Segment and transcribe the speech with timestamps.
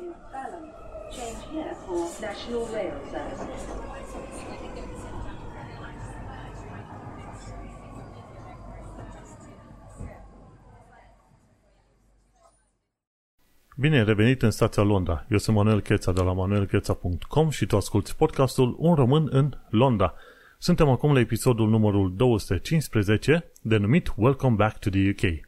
[0.00, 0.66] is Balham.
[1.10, 3.62] Change here for National Rail Services.
[13.78, 15.26] Bine ai revenit în stația Londra.
[15.30, 20.14] Eu sunt Manuel Cheța de la manuelcheța.com și tu asculti podcastul Un român în Londra.
[20.58, 25.46] Suntem acum la episodul numărul 215, denumit Welcome Back to the UK.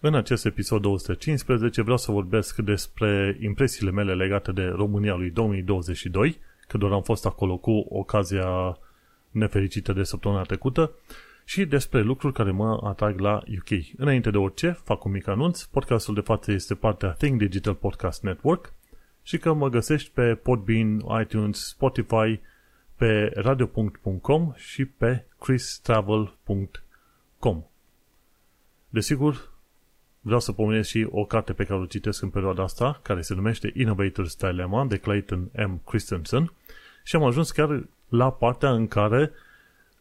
[0.00, 6.38] În acest episod 215 vreau să vorbesc despre impresiile mele legate de România lui 2022,
[6.68, 8.78] că doar am fost acolo cu ocazia
[9.30, 10.92] nefericită de săptămâna trecută,
[11.44, 13.68] și despre lucruri care mă atrag la UK.
[13.96, 15.62] Înainte de orice, fac un mic anunț.
[15.62, 18.72] Podcastul de față este partea Think Digital Podcast Network
[19.22, 22.40] și că mă găsești pe Podbean, iTunes, Spotify,
[22.96, 27.62] pe radio.com și pe christravel.com.
[28.88, 29.49] Desigur,
[30.20, 33.34] vreau să pomenesc și o carte pe care o citesc în perioada asta, care se
[33.34, 35.82] numește Innovator's Dilemma de Clayton M.
[35.84, 36.52] Christensen
[37.04, 39.30] și am ajuns chiar la partea în care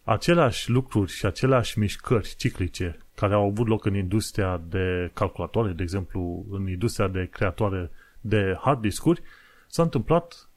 [0.04, 5.84] aceleași lucruri și aceleași mișcări ciclice care au avut loc în industria de calculatoare, de
[5.84, 7.92] exemplu, în industria de creatoare
[8.22, 9.22] de hard discuri,
[9.68, 10.50] s-a întâmplat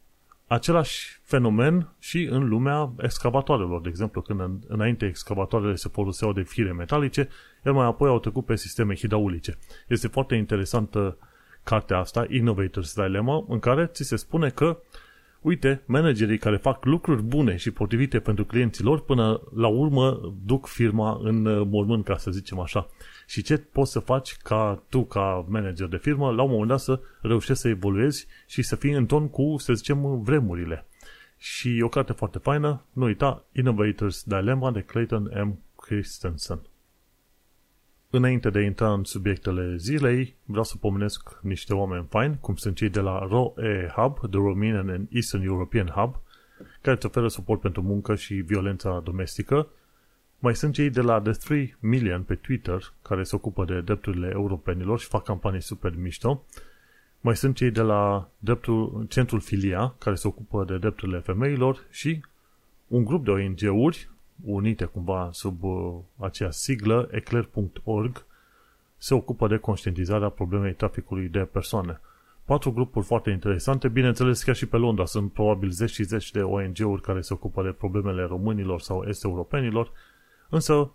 [0.47, 3.81] același fenomen și în lumea excavatoarelor.
[3.81, 7.29] De exemplu, când înainte excavatoarele se foloseau de fire metalice,
[7.65, 9.59] iar mai apoi au trecut pe sisteme hidraulice.
[9.89, 11.17] Este foarte interesantă
[11.63, 14.79] cartea asta, Innovators Dilemma, în care ți se spune că
[15.41, 20.67] uite, managerii care fac lucruri bune și potrivite pentru clienții lor, până la urmă duc
[20.67, 22.89] firma în uh, mormânt, ca să zicem așa.
[23.27, 26.81] Și ce poți să faci ca tu, ca manager de firmă, la un moment dat
[26.81, 30.87] să reușești să evoluezi și să fii în ton cu, să zicem, vremurile.
[31.37, 35.59] Și o carte foarte faină, nu uita, Innovators Dilemma de Clayton M.
[35.77, 36.61] Christensen.
[38.15, 42.77] Înainte de a intra în subiectele zilei, vreau să pomenesc niște oameni faini, cum sunt
[42.77, 46.21] cei de la ROE Hub, The Romanian and Eastern European Hub,
[46.81, 49.69] care îți oferă suport pentru muncă și violența domestică.
[50.39, 54.31] Mai sunt cei de la The 3 Million pe Twitter, care se ocupă de drepturile
[54.33, 56.45] europenilor și fac campanii super mișto.
[57.21, 62.25] Mai sunt cei de la dreptul, Centrul Filia, care se ocupă de drepturile femeilor și
[62.89, 64.11] un grup de ONG-uri
[64.45, 68.27] unite cumva sub uh, acea siglă, eclair.org,
[68.97, 72.01] se ocupă de conștientizarea problemei traficului de persoane.
[72.45, 76.43] Patru grupuri foarte interesante, bineînțeles chiar și pe Londra sunt probabil zeci și zeci de
[76.43, 79.93] ONG-uri care se ocupă de problemele românilor sau est-europenilor,
[80.49, 80.91] însă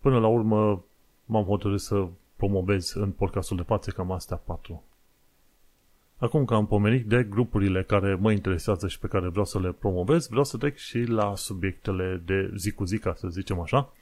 [0.00, 0.84] până la urmă
[1.24, 4.82] m-am hotărât să promovez în podcastul de față cam astea patru.
[6.20, 9.72] Acum că am pomenit de grupurile care mă interesează și pe care vreau să le
[9.72, 13.92] promovez, vreau să trec și la subiectele de zi cu zi, ca să zicem așa.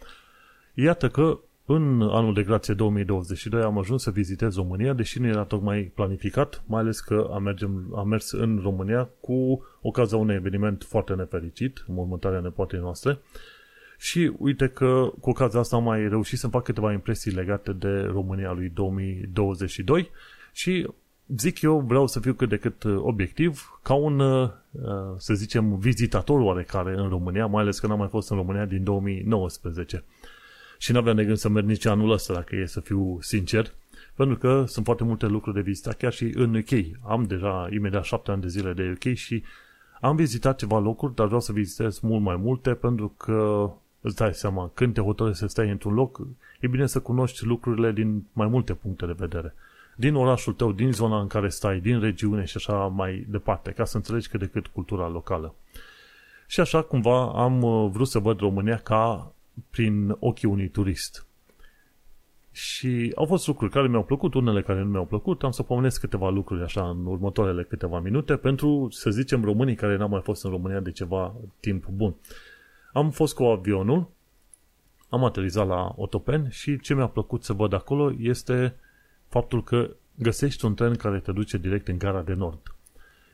[0.74, 5.44] Iată că în anul de grație 2022 am ajuns să vizitez România, deși nu era
[5.44, 10.84] tocmai planificat, mai ales că am, mergem, am mers în România cu ocazia unui eveniment
[10.84, 13.18] foarte nefericit, în mormântarea nepoatei noastre.
[13.98, 18.00] Și uite că cu ocazia asta am mai reușit să-mi fac câteva impresii legate de
[18.00, 20.10] România lui 2022
[20.52, 20.88] și
[21.36, 25.34] zic eu, vreau să fiu cât de cât uh, obiectiv, ca un, uh, uh, să
[25.34, 30.04] zicem, vizitator oarecare în România, mai ales că n-am mai fost în România din 2019.
[30.78, 33.72] Și n-aveam de gând să merg nici anul ăsta, dacă e să fiu sincer,
[34.14, 36.70] pentru că sunt foarte multe lucruri de vizitat, chiar și în UK.
[37.08, 39.42] Am deja imediat șapte ani de zile de UK și
[40.00, 44.34] am vizitat ceva locuri, dar vreau să vizitez mult mai multe, pentru că îți dai
[44.34, 46.20] seama, când te hotărăști să stai într-un loc,
[46.60, 49.54] e bine să cunoști lucrurile din mai multe puncte de vedere
[49.98, 53.84] din orașul tău, din zona în care stai, din regiune și așa mai departe, ca
[53.84, 55.54] să înțelegi cât de cât cultura locală.
[56.46, 59.32] Și așa cumva am uh, vrut să văd România ca
[59.70, 61.26] prin ochii unui turist.
[62.50, 65.42] Și au fost lucruri care mi-au plăcut, unele care nu mi-au plăcut.
[65.42, 69.96] Am să pomenesc câteva lucruri așa în următoarele câteva minute pentru, să zicem, românii care
[69.96, 72.14] n-au mai fost în România de ceva timp bun.
[72.92, 74.08] Am fost cu avionul,
[75.08, 78.74] am aterizat la Otopen și ce mi-a plăcut să văd acolo este
[79.28, 82.74] faptul că găsești un tren care te duce direct în gara de nord.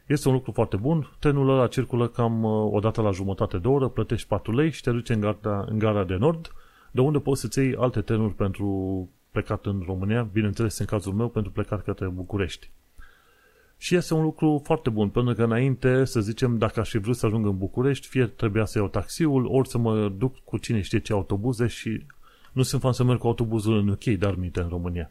[0.06, 3.68] Este un lucru foarte bun, trenul ăla circulă cam uh, o dată la jumătate de
[3.68, 6.52] oră, plătești 4 lei și te duce în gara, în gara de nord,
[6.90, 11.28] de unde poți să-ți iei alte trenuri pentru plecat în România, bineînțeles în cazul meu
[11.28, 12.70] pentru plecat către București.
[13.76, 17.16] Și este un lucru foarte bun, pentru că înainte, să zicem, dacă aș fi vrut
[17.16, 20.80] să ajung în București, fie trebuia să iau taxiul, ori să mă duc cu cine
[20.80, 22.06] știe ce autobuze și
[22.52, 25.10] nu sunt fan să merg cu autobuzul în UK, dar minte în România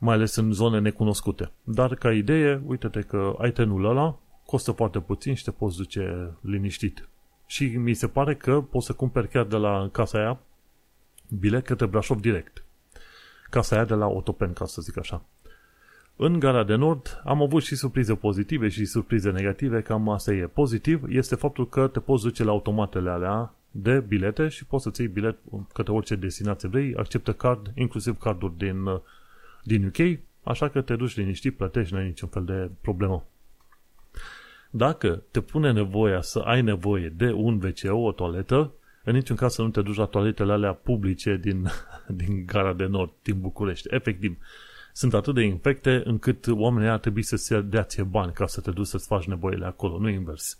[0.00, 1.50] mai ales în zone necunoscute.
[1.62, 6.30] Dar ca idee, uite-te că ai trenul ăla, costă foarte puțin și te poți duce
[6.40, 7.08] liniștit.
[7.46, 10.38] Și mi se pare că poți să cumperi chiar de la casa aia
[11.38, 12.64] bilet către Brașov direct.
[13.50, 15.22] Casa aia de la Otopen, ca să zic așa.
[16.16, 20.46] În Gara de Nord am avut și surprize pozitive și surprize negative, cam asta e.
[20.46, 25.00] Pozitiv este faptul că te poți duce la automatele alea de bilete și poți să-ți
[25.00, 25.36] iei bilet
[25.72, 28.84] către orice destinație vrei, acceptă card, inclusiv carduri din,
[29.62, 33.26] din UK, așa că te duci liniștit, plătești, nu ai niciun fel de problemă.
[34.70, 38.72] Dacă te pune nevoia să ai nevoie de un WC, o toaletă,
[39.04, 41.68] în niciun caz să nu te duci la toaletele alea publice din,
[42.20, 43.94] din Gara de Nord, din București.
[43.94, 44.38] Efectiv,
[44.92, 48.60] sunt atât de infecte încât oamenii ar trebui să se dea ție bani ca să
[48.60, 50.58] te duci să-ți faci nevoile acolo, nu invers.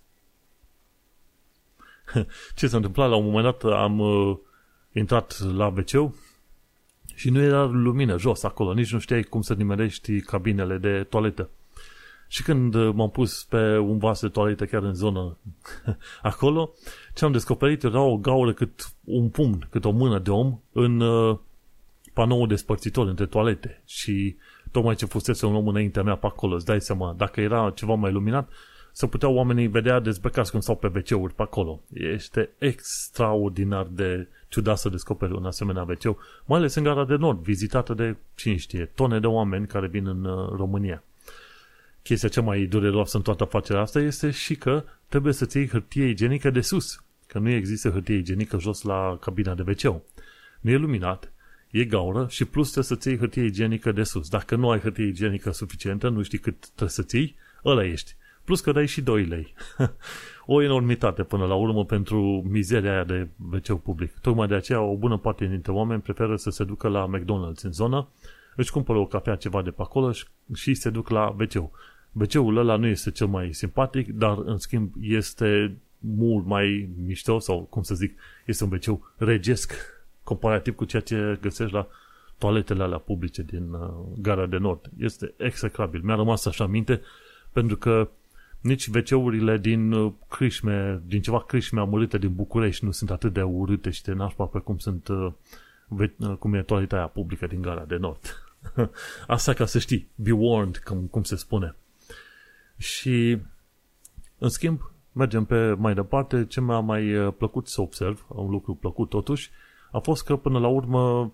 [2.57, 3.09] Ce s-a întâmplat?
[3.09, 4.37] La un moment dat am uh,
[4.93, 6.13] intrat la wc
[7.15, 11.51] și nu era lumină jos acolo, nici nu știai cum să nimerești cabinele de toaletă.
[12.29, 15.37] Și când uh, m-am pus pe un vas de toaletă chiar în zonă
[16.23, 16.73] acolo,
[17.15, 21.01] ce am descoperit era o gaură cât un pumn, cât o mână de om în
[21.01, 21.39] uh,
[22.13, 23.83] panoul despărțitor între toalete.
[23.87, 24.37] Și
[24.71, 27.95] tocmai ce fusese un om înaintea mea pe acolo, îți dai seama, dacă era ceva
[27.95, 28.49] mai luminat,
[28.93, 31.81] să puteau oamenii vedea dezbrăcați când stau pe wc pe acolo.
[31.93, 37.39] Este extraordinar de ciudat să descoperi un asemenea wc mai ales în gara de nord,
[37.39, 41.03] vizitată de, cine știe, tone de oameni care vin în uh, România
[42.03, 46.05] chestia cea mai dureroasă în toată afacerea asta este și că trebuie să-ți iei hârtie
[46.05, 47.05] igienică de sus.
[47.27, 50.03] Că nu există hârtie igienică jos la cabina de wc
[50.61, 51.33] Nu e luminat,
[51.71, 54.29] e gaură și plus trebuie să-ți iei hârtie igienică de sus.
[54.29, 58.15] Dacă nu ai hârtie igienică suficientă, nu știi cât trebuie să-ți iei, ăla ești.
[58.45, 59.55] Plus că dai și 2 lei.
[60.47, 64.19] o enormitate până la urmă pentru mizeria aia de wc public.
[64.19, 67.73] Tocmai de aceea o bună parte dintre oameni preferă să se ducă la McDonald's în
[67.73, 68.09] zonă,
[68.57, 70.13] își cumpără o cafea ceva de pe acolo
[70.55, 71.71] și se duc la wc
[72.13, 77.61] BC-ul ăla nu este cel mai simpatic, dar în schimb este mult mai mișto sau
[77.61, 78.85] cum să zic, este un BC
[79.17, 79.75] regesc
[80.23, 81.87] comparativ cu ceea ce găsești la
[82.39, 83.89] toaletele alea publice din uh,
[84.19, 84.91] Gara de Nord.
[84.99, 86.01] Este execrabil.
[86.05, 87.01] Mi-a rămas așa minte
[87.53, 88.09] pentru că
[88.61, 93.43] nici WC-urile din uh, crișme, din ceva crișme amărâte din București nu sunt atât de
[93.43, 95.33] urâte și de nașpa pe cum sunt uh,
[96.19, 98.45] uh cum e toaleta aia publică din Gara de Nord.
[99.27, 101.75] Asta ca să știi, be warned, cum, cum se spune.
[102.77, 103.39] Și,
[104.39, 106.47] în schimb, mergem pe mai departe.
[106.47, 109.51] Ce mi-a mai uh, plăcut să observ, un lucru plăcut totuși,
[109.91, 111.33] a fost că până la urmă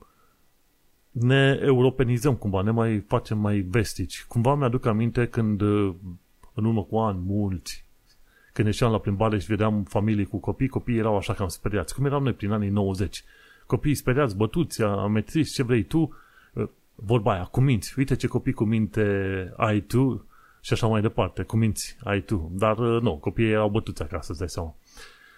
[1.11, 4.25] ne europenizăm cumva, ne mai facem mai vestici.
[4.29, 5.95] Cumva mi-aduc aminte când, uh,
[6.57, 7.85] în urmă cu ani mulți,
[8.53, 11.95] când ieșeam la plimbare și vedeam familii cu copii, copiii erau așa cam speriați.
[11.95, 13.25] Cum eram noi prin anii 90?
[13.67, 16.15] Copiii speriați, bătuți, ametriți, ce vrei tu,
[16.53, 17.95] uh, vorba aia, cu minți.
[17.99, 19.05] Uite ce copii cu minte
[19.57, 20.27] ai tu,
[20.61, 22.51] și așa mai departe, cu minți ai tu.
[22.55, 24.75] Dar uh, nu, copiii erau bătuți acasă, îți dai seama.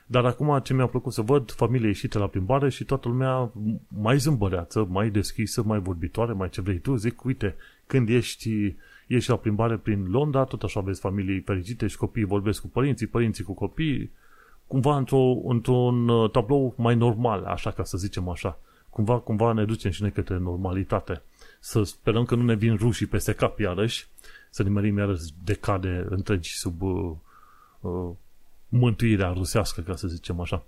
[0.06, 3.52] Dar acum ce mi-a plăcut să văd, familie ieșită la plimbare și toată lumea
[3.88, 6.94] mai zâmbăreață, mai deschisă, mai vorbitoare, mai ce vrei tu.
[6.94, 7.56] Zic, uite,
[7.86, 8.76] când ești,
[9.08, 13.06] ești la plimbare prin Londra, tot așa vezi familii fericite și copiii vorbesc cu părinții,
[13.06, 14.10] părinții cu copii,
[14.66, 18.58] cumva într-o, într-un uh, tablou mai normal, așa ca să zicem așa.
[18.90, 21.22] Cumva, cumva ne ducem și noi către normalitate.
[21.60, 24.08] Să sperăm că nu ne vin rușii peste cap iarăși
[24.50, 27.12] să nimerim iarăși decade întregi sub uh,
[27.80, 28.10] uh,
[28.68, 30.62] mântuirea rusească, ca să zicem așa.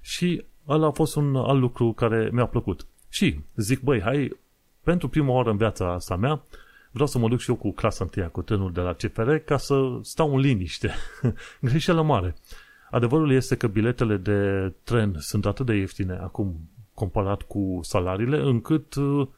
[0.00, 2.86] Și ăla a fost un alt lucru care mi-a plăcut.
[3.08, 4.36] Și zic, băi, hai,
[4.82, 6.42] pentru prima oară în viața asta mea,
[6.96, 9.56] vreau să mă duc și eu cu clasa întâia, cu trenul de la CFR, ca
[9.56, 10.94] să stau în liniște.
[11.60, 12.34] Greșeală mare.
[12.90, 18.94] Adevărul este că biletele de tren sunt atât de ieftine acum comparat cu salariile, încât
[18.94, 19.28] uh,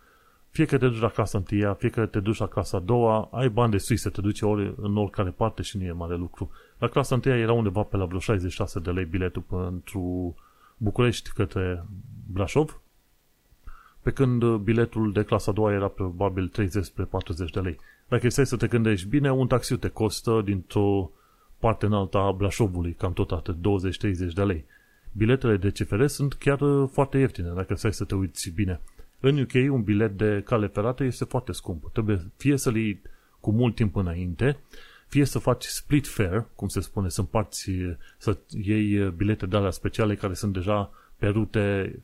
[0.51, 3.29] fie că te duci la clasa întâia, fie că te duci la clasa a doua,
[3.33, 6.51] ai bani de să te duci ori în oricare parte și nu e mare lucru.
[6.79, 10.35] La clasa întâia era undeva pe la vreo 66 de lei biletul pentru
[10.77, 11.85] București către
[12.27, 12.81] Brașov,
[14.09, 17.79] pe când biletul de clasa a doua era probabil 30 spre 40 de lei.
[18.09, 21.11] Dacă stai să te gândești bine, un taxi te costă dintr-o
[21.59, 24.65] parte în alta a Brașovului, cam tot atât, 20-30 de lei.
[25.13, 26.59] Biletele de CFR sunt chiar
[26.93, 28.81] foarte ieftine, dacă stai să te uiți bine.
[29.21, 31.93] În UK un bilet de cale ferată este foarte scump.
[31.93, 33.01] Trebuie fie să-l iei
[33.41, 34.59] cu mult timp înainte,
[35.09, 37.71] fie să faci split fare, cum se spune, să împarți,
[38.19, 41.99] să iei bilete de alea speciale care sunt deja pe rute,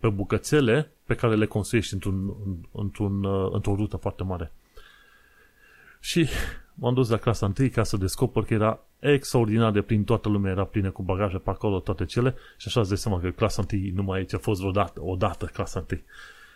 [0.00, 2.34] pe bucățele pe care le construiești într-un,
[2.72, 4.52] într-un, într-o rută foarte mare.
[6.00, 6.28] Și
[6.74, 10.50] m-am dus la clasa 1 ca să descoper că era extraordinar de plin, toată lumea
[10.50, 13.64] era plină cu bagaje pe acolo, toate cele, și așa îți dai seama că clasa
[13.72, 16.00] 1 nu mai aici a fost vreodată, odată clasa 1.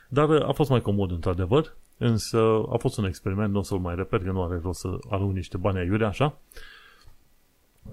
[0.08, 2.38] Dar uh, a fost mai comod, într-adevăr, însă
[2.72, 5.34] a fost un experiment, nu o să-l mai repet, că nu are rost să arunc
[5.34, 6.38] niște bani aiurea, așa.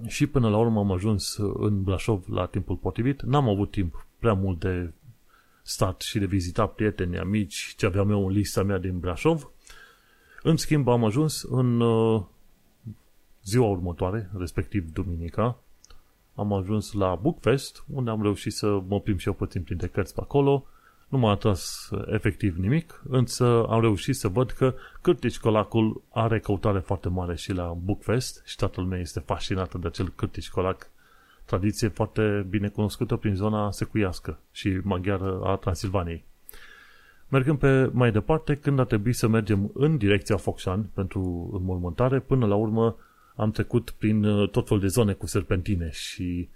[0.08, 3.22] Și până la urmă am ajuns în Brașov la timpul potrivit.
[3.22, 4.91] N-am avut timp prea mult de
[5.70, 9.52] stat și de vizitat prieteni, amici, ce aveam eu în lista mea din Brașov.
[10.42, 12.24] În schimb, am ajuns în uh,
[13.44, 15.60] ziua următoare, respectiv duminica,
[16.36, 20.14] am ajuns la Bookfest, unde am reușit să mă plimb și eu puțin printre cărți
[20.14, 20.66] pe acolo.
[21.08, 26.40] Nu m-a atras uh, efectiv nimic, însă am reușit să văd că Cârtici Colacul are
[26.40, 30.90] căutare foarte mare și la Bookfest și toată lumea este fascinată de acel Cârtici Colac,
[31.50, 36.24] tradiție foarte bine cunoscută prin zona secuiască și maghiară a Transilvaniei.
[37.27, 42.46] Mergând pe mai departe, când a trebuit să mergem în direcția Focșani pentru înmormântare, până
[42.46, 42.96] la urmă
[43.36, 46.50] am trecut prin uh, tot felul de zone cu serpentine și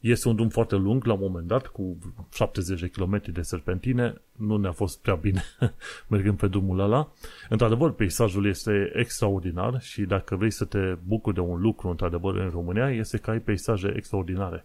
[0.00, 1.98] este un drum foarte lung la un moment dat, cu
[2.32, 5.42] 70 de km de serpentine, nu ne-a fost prea bine
[6.08, 7.12] mergând pe drumul ăla.
[7.48, 12.50] Într-adevăr, peisajul este extraordinar și dacă vrei să te bucuri de un lucru, într-adevăr, în
[12.50, 14.64] România, este că ai peisaje extraordinare.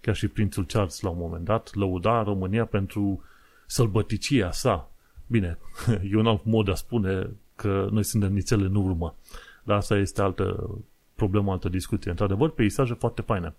[0.00, 3.24] Chiar și Prințul Charles, la un moment dat, lăuda România pentru
[3.66, 4.90] sălbăticia sa.
[5.26, 5.58] Bine,
[6.10, 9.14] e un alt mod de a spune că noi suntem nițele în urmă.
[9.62, 10.70] Dar asta este altă
[11.14, 12.10] problemă, altă discuție.
[12.10, 13.54] Într-adevăr, peisaje foarte faine.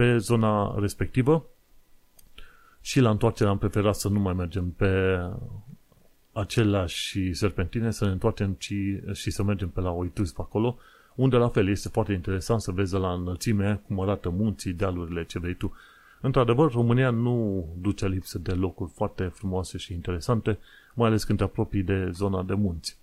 [0.00, 1.46] Pe zona respectivă
[2.80, 5.20] și la întoarcere am preferat să nu mai mergem pe
[6.32, 10.78] aceleași serpentine, să ne întoarcem și, și să mergem pe la Oitus pe acolo,
[11.14, 15.38] unde la fel este foarte interesant să vezi la înălțime cum arată munții, dealurile, ce
[15.38, 15.74] vrei tu.
[16.20, 20.58] Într-adevăr, România nu duce lipsă de locuri foarte frumoase și interesante,
[20.94, 22.98] mai ales când te apropii de zona de munți.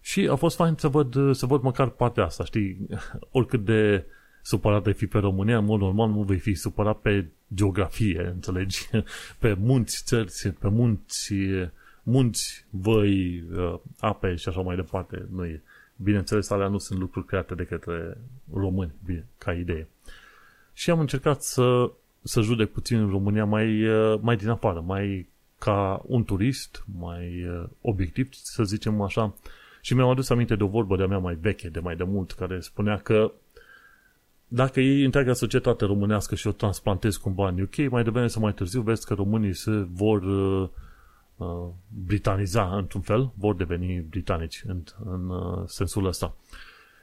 [0.00, 2.86] Și a fost fain să văd, să văd măcar partea asta, știi?
[3.30, 4.04] Oricât de
[4.42, 8.88] supărat de fi pe România, în mod normal nu vei fi supărat pe geografie, înțelegi?
[9.38, 11.34] Pe munți, țări, pe munți,
[12.02, 15.26] munți, văi, uh, ape și așa mai departe.
[15.30, 15.62] Nu e.
[15.96, 18.16] Bineînțeles, alea nu sunt lucruri create de către
[18.52, 19.88] români, bine, ca idee.
[20.72, 21.90] Și am încercat să,
[22.22, 25.28] să judec puțin România mai, uh, mai din afară, mai
[25.58, 29.34] ca un turist, mai uh, obiectiv, să zicem așa,
[29.80, 32.32] și mi-am adus aminte de o vorbă de-a mea mai veche, de mai de mult,
[32.32, 33.32] care spunea că
[34.52, 38.52] dacă iei întreaga societate românească și o transplantezi cumva în UK, mai devreme sau mai
[38.52, 40.68] târziu vezi că românii se vor uh,
[41.36, 41.68] uh,
[42.06, 46.36] britaniza într-un fel, vor deveni britanici în, în uh, sensul ăsta.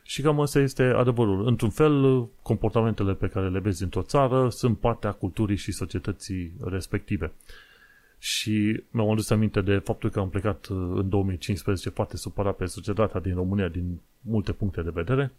[0.03, 1.47] Și cam asta este adevărul.
[1.47, 7.31] Într-un fel, comportamentele pe care le vezi într-o țară sunt partea culturii și societății respective
[8.17, 12.65] și mi-am adus aminte de faptul că am plecat uh, în 2015 foarte supărat pe
[12.65, 15.31] societatea din România din multe puncte de vedere.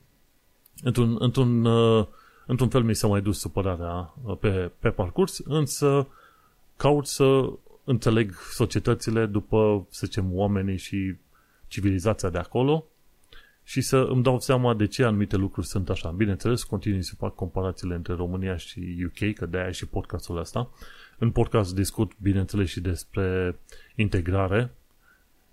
[0.83, 2.07] Într-un, într-un, uh,
[2.47, 6.07] într-un fel mi s-a mai dus supărarea uh, pe, pe parcurs, însă
[6.77, 7.53] caut să
[7.85, 11.15] înțeleg societățile după, să zicem, oamenii și
[11.69, 12.85] civilizația de acolo
[13.65, 16.11] și să îmi dau seama de ce anumite lucruri sunt așa.
[16.11, 20.71] Bineînțeles, continui să fac comparațiile între România și UK, că de-aia și podcastul ăsta,
[21.19, 23.59] în podcast discut, bineînțeles, și despre
[23.95, 24.71] integrare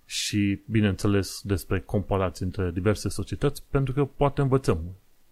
[0.04, 4.82] și, bineînțeles, despre comparații între diverse societăți, pentru că poate învățăm.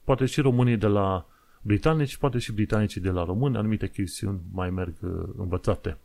[0.04, 1.26] Poate și românii de la
[1.62, 5.96] britanici, poate și britanicii de la români, anumite chestiuni mai merg uh, învățate.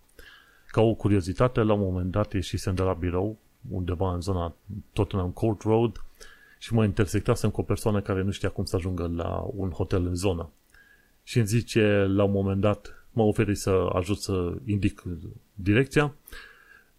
[0.67, 3.37] Ca o curiozitate, la un moment dat ieșisem de la birou,
[3.69, 4.55] undeva în zona
[4.93, 6.03] Tottenham Court Road,
[6.59, 10.05] și mă intersectasem cu o persoană care nu știa cum să ajungă la un hotel
[10.05, 10.49] în zonă.
[11.23, 15.03] Și îmi zice la un moment dat, mă oferi să ajut să indic
[15.53, 16.13] direcția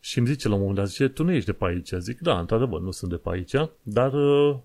[0.00, 1.92] și îmi zice la un moment dat, zice, tu nu ești de pe aici.
[1.98, 4.56] Zic, da, într-adevăr, nu sunt de pe aici, dar uh,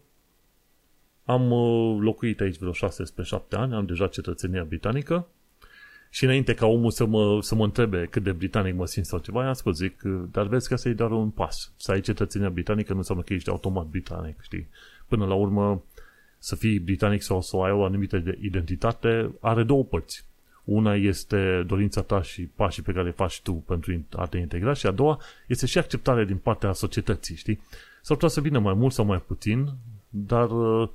[1.25, 5.27] am uh, locuit aici vreo 6 spre 7 ani, am deja cetățenia britanică
[6.10, 9.20] și înainte ca omul să mă, să mă întrebe cât de britanic mă simt sau
[9.20, 10.01] ceva, i-am spus, zic,
[10.32, 11.72] dar vezi că asta e doar un pas.
[11.77, 14.67] Să ai cetățenia britanică nu înseamnă că ești automat britanic, știi?
[15.08, 15.84] Până la urmă,
[16.38, 20.25] să fii britanic sau să ai o anumită identitate are două părți.
[20.63, 24.74] Una este dorința ta și pașii pe care le faci tu pentru a te integra
[24.74, 27.60] și a doua este și acceptarea din partea societății, știi?
[28.01, 29.70] S-ar putea să vină mai mult sau mai puțin,
[30.10, 30.89] dar uh,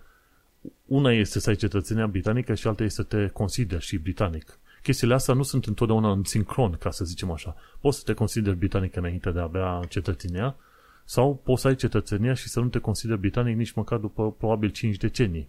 [0.86, 4.58] una este să ai cetățenia britanică și alta este să te consideri și britanic.
[4.82, 7.56] Chestiile astea nu sunt întotdeauna în sincron, ca să zicem așa.
[7.80, 10.56] Poți să te consideri britanic înainte de a avea cetățenia
[11.04, 14.70] sau poți să ai cetățenia și să nu te consideri britanic nici măcar după probabil
[14.70, 15.48] 5 decenii.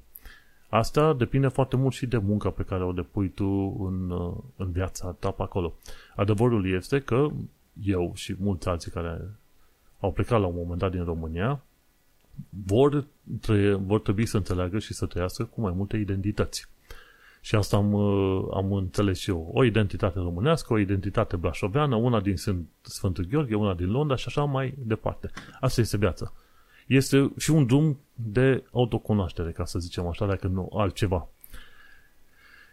[0.70, 3.46] Asta depinde foarte mult și de munca pe care o depui tu
[3.80, 4.12] în,
[4.56, 5.74] în viața ta pe acolo.
[6.16, 7.28] Adevărul este că
[7.84, 9.22] eu și mulți alții care
[10.00, 11.64] au plecat la un moment dat din România
[12.50, 13.06] vor,
[13.42, 16.70] tre- vor trebui să înțeleagă și să trăiască cu mai multe identități.
[17.42, 17.96] Și asta am,
[18.54, 19.52] am înțeles și eu.
[19.54, 22.36] O identitate românească, o identitate brașoveană, una din
[22.82, 25.32] Sfântul Gheorghe, una din Londra și așa mai departe.
[25.60, 26.34] Asta este viața
[26.94, 31.28] este și un drum de autocunoaștere, ca să zicem așa, dacă nu altceva.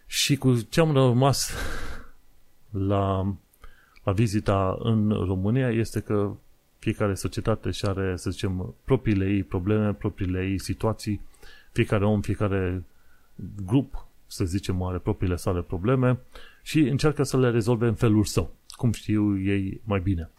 [0.06, 1.52] Și cu ce am rămas
[2.70, 3.34] la,
[4.04, 6.32] la vizita în România este că
[6.78, 11.20] fiecare societate și are, să zicem, propriile ei probleme, propriile ei situații,
[11.72, 12.84] fiecare om, fiecare
[13.66, 16.18] grup, să zicem, are propriile sale probleme
[16.62, 20.30] și încearcă să le rezolve în felul său, cum știu ei mai bine.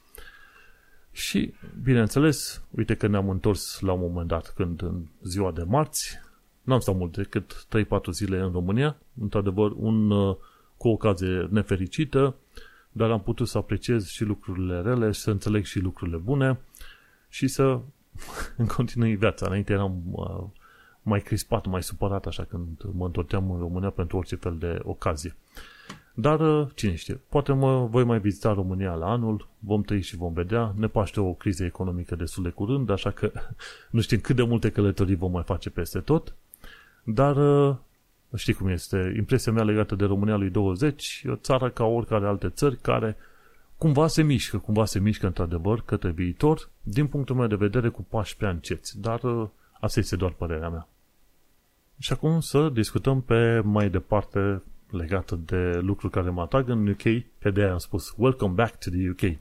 [1.11, 1.53] Și,
[1.83, 6.19] bineînțeles, uite că ne-am întors la un moment dat când în ziua de marți,
[6.61, 10.35] n-am stat mult decât 3-4 zile în România, într-adevăr un, uh,
[10.77, 12.35] cu o ocazie nefericită,
[12.91, 16.59] dar am putut să apreciez și lucrurile rele și să înțeleg și lucrurile bune
[17.29, 17.79] și să
[18.57, 19.45] în continui viața.
[19.45, 20.43] Înainte eram uh,
[21.01, 25.35] mai crispat, mai supărat așa când mă întorteam în România pentru orice fel de ocazie.
[26.13, 30.15] Dar uh, cine știe, poate mă voi mai vizita România la anul, vom trăi și
[30.15, 33.31] vom vedea, ne paște o criză economică destul de curând, așa că
[33.91, 36.35] nu știm cât de multe călătorii vom mai face peste tot,
[37.03, 37.75] dar uh,
[38.35, 42.27] știi cum este, impresia mea legată de România lui 20 e o țară ca oricare
[42.27, 43.17] alte țări care
[43.77, 48.05] cumva se mișcă, cumva se mișcă într-adevăr către viitor, din punctul meu de vedere cu
[48.09, 49.47] pași prea înceți, dar uh,
[49.79, 50.87] asta este doar părerea mea.
[51.99, 57.23] Și acum să discutăm pe mai departe legată de lucruri care mă atrag în UK,
[57.39, 59.37] că de am spus Welcome back to the UK.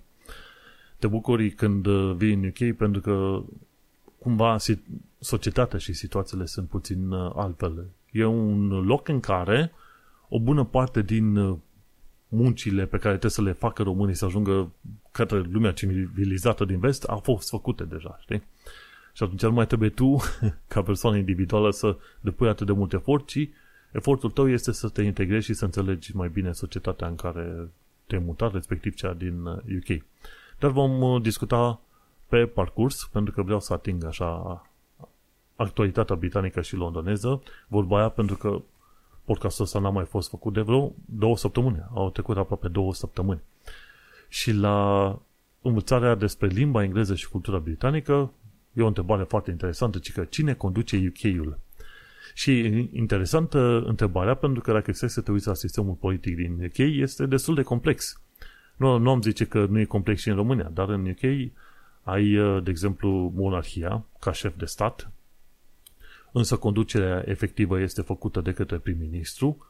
[0.98, 3.42] Te bucuri când uh, vii în UK pentru că
[4.18, 4.56] cumva
[5.18, 7.86] societatea și situațiile sunt puțin uh, altfel.
[8.10, 9.72] E un loc în care
[10.28, 11.58] o bună parte din uh,
[12.28, 14.72] muncile pe care trebuie să le facă românii să ajungă
[15.10, 18.42] către lumea civilizată din vest au fost făcute deja, știi?
[19.12, 20.16] Și atunci nu mai trebuie tu,
[20.68, 23.48] ca persoană individuală, să depui atât de mult efort, ci
[23.92, 27.68] efortul tău este să te integrezi și să înțelegi mai bine societatea în care
[28.06, 29.88] te-ai mutat, respectiv cea din UK.
[29.88, 30.00] Uh,
[30.58, 31.80] Dar vom uh, discuta
[32.28, 34.62] pe parcurs, pentru că vreau să ating așa
[35.58, 38.62] actualitatea britanică și londoneză, vorba aia pentru că
[39.24, 41.84] podcastul ăsta n-a mai fost făcut de vreo două săptămâni.
[41.94, 43.40] Au trecut aproape două săptămâni.
[44.28, 45.18] Și la
[45.62, 48.32] învățarea despre limba engleză și cultura britanică
[48.72, 51.58] e o întrebare foarte interesantă, ci că cine conduce UK-ul?
[52.34, 57.26] Și interesantă întrebarea, pentru că dacă să te uiți la sistemul politic din UK, este
[57.26, 58.20] destul de complex.
[58.76, 61.52] Nu, nu am zice că nu e complex și în România, dar în UK
[62.02, 62.24] ai,
[62.62, 65.10] de exemplu, monarhia ca șef de stat,
[66.32, 69.66] însă conducerea efectivă este făcută de către prim-ministru,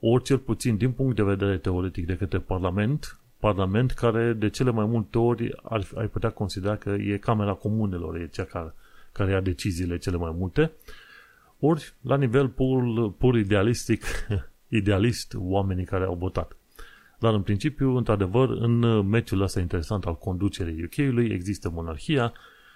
[0.00, 4.70] ori cel puțin din punct de vedere teoretic de către Parlament, Parlament care de cele
[4.70, 8.74] mai multe ori ar, ai putea considera că e Camera Comunelor, e cea care,
[9.12, 10.72] care ia deciziile cele mai multe,
[11.58, 14.04] ori la nivel pur, pur idealistic,
[14.68, 16.56] idealist, oamenii care au votat.
[17.18, 22.32] Dar în principiu, într-adevăr, în meciul ăsta interesant al conducerii UK-ului există monarhia,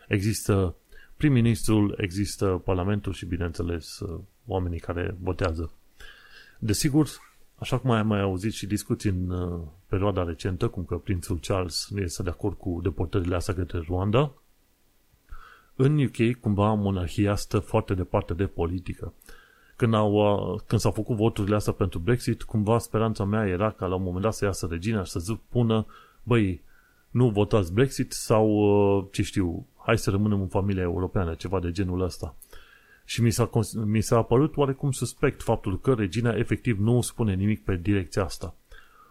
[0.08, 0.74] există
[1.16, 4.00] prim-ministrul, există parlamentul și, bineînțeles,
[4.46, 5.72] oamenii care votează.
[6.58, 7.08] Desigur,
[7.54, 11.86] așa cum ai mai auzit și discuții în uh, perioada recentă, cum că prințul Charles
[11.90, 14.32] nu este de acord cu deportările astea către Rwanda,
[15.76, 19.12] în UK, cumva, monarhia stă foarte departe de politică.
[19.76, 23.86] Când, au, uh, când s-au făcut voturile astea pentru Brexit, cumva speranța mea era ca
[23.86, 25.86] la un moment dat să iasă regina și să spună,
[26.22, 26.62] băi,
[27.14, 31.70] nu votați Brexit sau, uh, ce știu, hai să rămânem în familia europeană, ceva de
[31.70, 32.36] genul ăsta.
[33.04, 33.50] Și mi s-a,
[33.84, 38.54] mi s-a apărut oarecum suspect faptul că regina efectiv nu spune nimic pe direcția asta.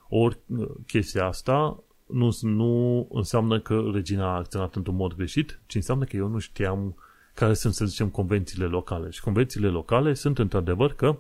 [0.10, 5.76] Ori uh, chestia asta nu, nu înseamnă că regina a acționat într-un mod greșit, ci
[5.76, 6.96] înseamnă că eu nu știam
[7.34, 9.10] care sunt, să zicem, convențiile locale.
[9.10, 11.18] Și convențiile locale sunt într-adevăr că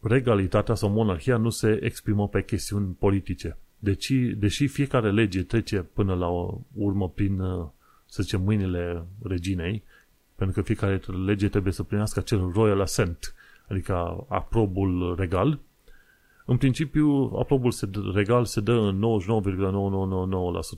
[0.00, 3.56] regalitatea sau monarhia nu se exprimă pe chestiuni politice.
[3.78, 6.28] Deci, deși fiecare lege trece până la
[6.72, 7.36] urmă prin,
[8.06, 9.82] să zicem, mâinile reginei,
[10.34, 13.34] pentru că fiecare lege trebuie să primească acel royal assent,
[13.68, 15.60] adică aprobul regal,
[16.48, 17.72] în principiu, aprobul
[18.14, 19.04] regal se dă în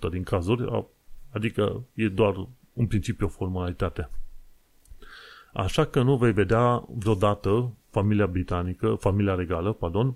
[0.08, 0.86] 99,9999% din cazuri,
[1.30, 4.10] adică e doar în principiu o formalitate.
[5.52, 10.14] Așa că nu vei vedea vreodată familia britanică, familia regală, pardon,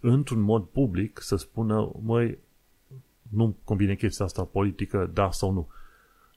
[0.00, 2.38] într-un mod public să spună, măi,
[3.28, 5.68] nu convine chestia asta politică, da sau nu.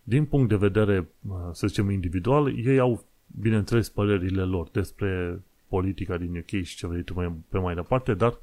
[0.03, 1.07] Din punct de vedere,
[1.51, 3.05] să zicem, individual, ei au,
[3.39, 8.13] bineînțeles, părerile lor despre politica din UK și ce vrei tu mai, pe mai departe,
[8.13, 8.37] dar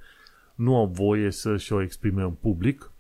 [0.55, 2.91] nu au voie să și o exprime în public,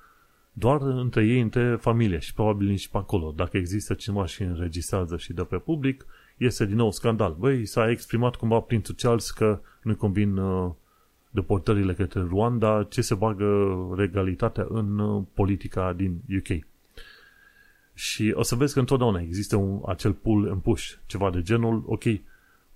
[0.52, 3.33] doar între ei, între familie și probabil nici pe acolo.
[3.37, 6.06] Dacă există cineva și înregistrează și dă pe public,
[6.37, 7.37] este din nou scandal.
[7.38, 10.70] Băi, s-a exprimat cumva prințul Charles că nu convin uh,
[11.30, 16.66] deportările către Rwanda, ce se bagă regalitatea în uh, politica din UK.
[17.94, 21.82] Și o să vezi că întotdeauna există un, acel pull and push, ceva de genul,
[21.86, 22.04] ok,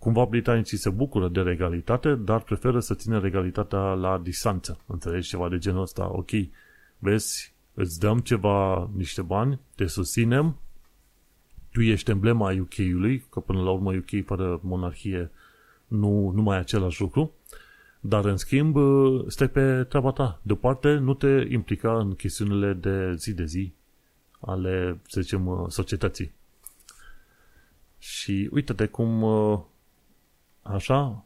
[0.05, 4.81] Cumva britanicii se bucură de regalitate, dar preferă să țină regalitatea la distanță.
[4.87, 6.11] Înțelegi ceva de genul ăsta?
[6.13, 6.31] Ok,
[6.99, 10.57] vezi, îți dăm ceva, niște bani, te susținem,
[11.73, 15.31] tu ești emblema UK-ului, că până la urmă UK fără monarhie
[15.87, 17.33] nu, nu mai e același lucru,
[18.07, 18.77] dar în schimb
[19.27, 20.41] stai pe treaba ta.
[20.43, 23.73] Deoparte nu te implica în chestiunile de zi de zi
[24.41, 26.33] ale, să zicem, societății.
[27.99, 29.25] Și uite-te cum
[30.63, 31.25] așa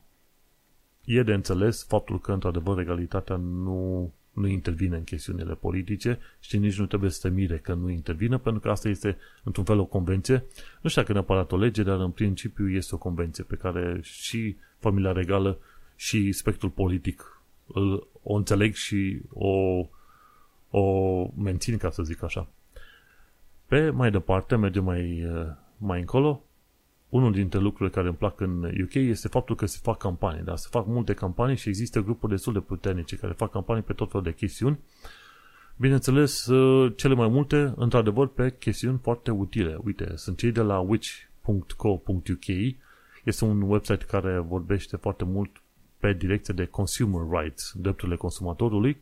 [1.05, 6.79] e de înțeles faptul că, într-adevăr, egalitatea nu, nu intervine în chestiunile politice și nici
[6.79, 9.85] nu trebuie să te mire că nu intervine, pentru că asta este, într-un fel, o
[9.85, 10.45] convenție.
[10.81, 14.57] Nu știu dacă neapărat o lege, dar în principiu este o convenție pe care și
[14.79, 15.59] familia regală
[16.01, 19.87] și spectrul politic îl, o înțeleg și o,
[20.71, 22.49] o mențin, ca să zic așa.
[23.67, 25.27] Pe mai departe, mergem mai,
[25.77, 26.43] mai încolo,
[27.09, 30.57] unul dintre lucrurile care îmi plac în UK este faptul că se fac campanii, da?
[30.57, 34.11] se fac multe campanii și există grupuri destul de puternice care fac campanii pe tot
[34.11, 34.79] felul de chestiuni.
[35.77, 39.79] Bineînțeles, uh, cele mai multe, într-adevăr, pe chestiuni foarte utile.
[39.85, 42.47] Uite, sunt cei de la which.co.uk,
[43.25, 45.63] este un website care vorbește foarte mult
[45.99, 49.01] pe direcție de consumer rights, drepturile consumatorului,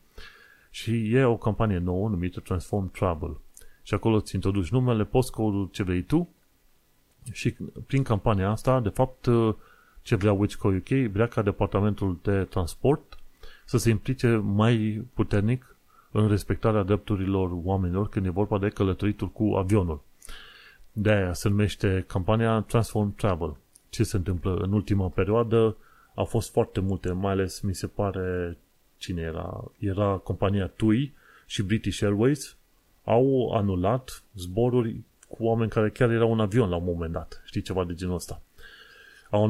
[0.71, 3.37] și e o campanie nouă numită Transform Travel.
[3.83, 6.29] Și acolo îți introduci numele, postcode ce vrei tu
[7.33, 7.57] și
[7.87, 9.29] prin campania asta, de fapt,
[10.03, 13.19] ce vrea Wichco UK, vrea ca departamentul de transport
[13.65, 15.77] să se implice mai puternic
[16.11, 20.01] în respectarea drepturilor oamenilor când e vorba de călătoritul cu avionul.
[20.93, 23.57] De aia se numește campania Transform Travel.
[23.89, 25.77] Ce se întâmplă în ultima perioadă?
[26.17, 28.57] Au fost foarte multe, mai ales mi se pare
[28.97, 29.65] cine era?
[29.79, 31.15] Era compania TUI
[31.47, 32.57] și British Airways
[33.05, 37.43] au anulat zboruri cu oameni care chiar erau în avion la un moment dat.
[37.45, 38.43] Știi, ceva de genul ăsta.
[39.31, 39.43] Au,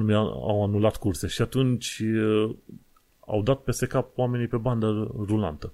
[0.49, 2.55] au anulat curse și atunci uh,
[3.21, 5.73] au dat peste cap oamenii pe bandă rulantă.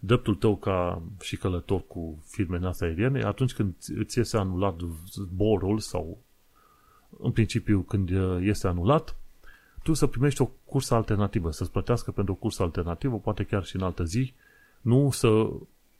[0.00, 4.80] Dreptul tău ca și călător cu firmele astea aeriene, atunci când îți este anulat
[5.12, 6.18] zborul sau
[7.18, 9.16] în principiu când este anulat,
[9.84, 13.76] tu să primești o cursă alternativă, să-ți plătească pentru o cursă alternativă, poate chiar și
[13.76, 14.32] în altă zi,
[14.80, 15.50] nu să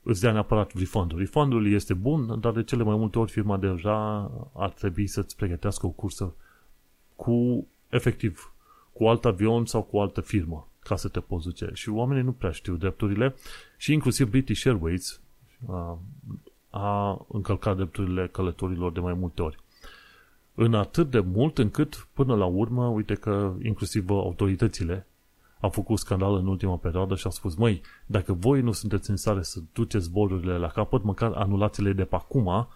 [0.02, 1.18] îți dea neapărat refundul.
[1.18, 5.86] Refundul este bun, dar de cele mai multe ori firma deja ar trebui să-ți pregătească
[5.86, 6.34] o cursă
[7.16, 8.52] cu, efectiv,
[8.92, 11.70] cu alt avion sau cu altă firmă ca să te poți duce.
[11.72, 13.34] Și oamenii nu prea știu drepturile
[13.76, 15.20] și inclusiv British Airways
[15.68, 15.98] a,
[16.70, 19.58] a încălcat drepturile călătorilor de mai multe ori.
[20.54, 25.06] În atât de mult încât, până la urmă, uite că inclusiv autoritățile
[25.60, 29.16] a făcut scandal în ultima perioadă și a spus, măi, dacă voi nu sunteți în
[29.16, 32.68] stare să duceți zborurile la capăt, măcar anulați-le de pe acum,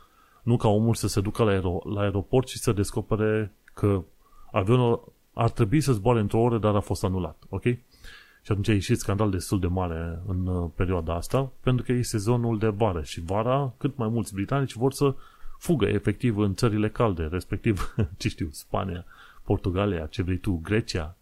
[0.43, 4.03] nu ca omul să se ducă la, aer- la aeroport și să descopere că
[4.53, 7.63] avionul ar trebui să zboare într-o oră, dar a fost anulat, ok?
[8.43, 12.03] Și atunci a ieșit scandal destul de mare în uh, perioada asta, pentru că e
[12.03, 15.15] sezonul de vară și vara cât mai mulți britanici vor să
[15.59, 19.05] fugă efectiv în țările calde, respectiv, ce știu, Spania,
[19.43, 21.17] Portugalia, ce vrei tu, Grecia,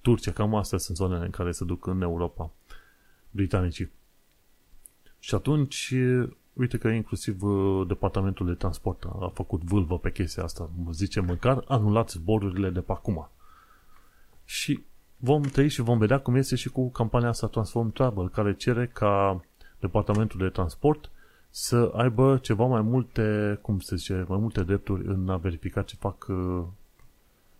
[0.00, 2.50] Turcia, cam astea sunt zonele în care se duc în Europa
[3.30, 3.90] britanicii.
[5.18, 5.94] Și atunci,
[6.52, 10.70] uite că inclusiv uh, departamentul de transport a făcut vâlvă pe chestia asta.
[10.92, 13.28] Zice măcar anulați zborurile de pe acum.
[14.44, 14.82] Și
[15.16, 18.86] vom trăi și vom vedea cum este și cu campania asta Transform Travel, care cere
[18.86, 19.44] ca
[19.80, 21.10] departamentul de transport
[21.50, 25.96] să aibă ceva mai multe, cum se zice, mai multe drepturi în a verifica ce
[25.98, 26.64] fac uh,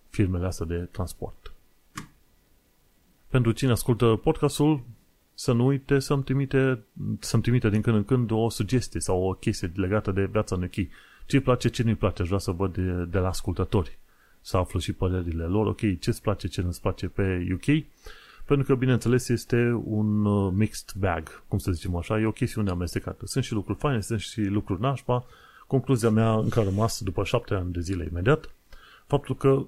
[0.09, 1.53] firmele astea de transport.
[3.27, 4.83] Pentru cine ascultă podcastul,
[5.33, 6.83] să nu uite să-mi trimite,
[7.19, 10.63] să-mi trimite din când în când o sugestie sau o chestie legată de viața în
[10.63, 10.73] UK.
[11.25, 13.99] Ce îi place, ce nu-i place, aș vrea să văd de, de la ascultători,
[14.41, 17.85] să aflu și părerile lor, ok, ce-ți place, ce nu-ți place pe UK,
[18.51, 22.69] pentru că, bineînțeles, este un uh, mixed bag, cum să zicem așa, e o chestiune
[22.69, 23.25] amestecată.
[23.25, 25.25] Sunt și lucruri faine, sunt și lucruri nașpa.
[25.67, 28.49] Concluzia mea încă a rămas după șapte ani de zile imediat,
[29.07, 29.65] faptul că,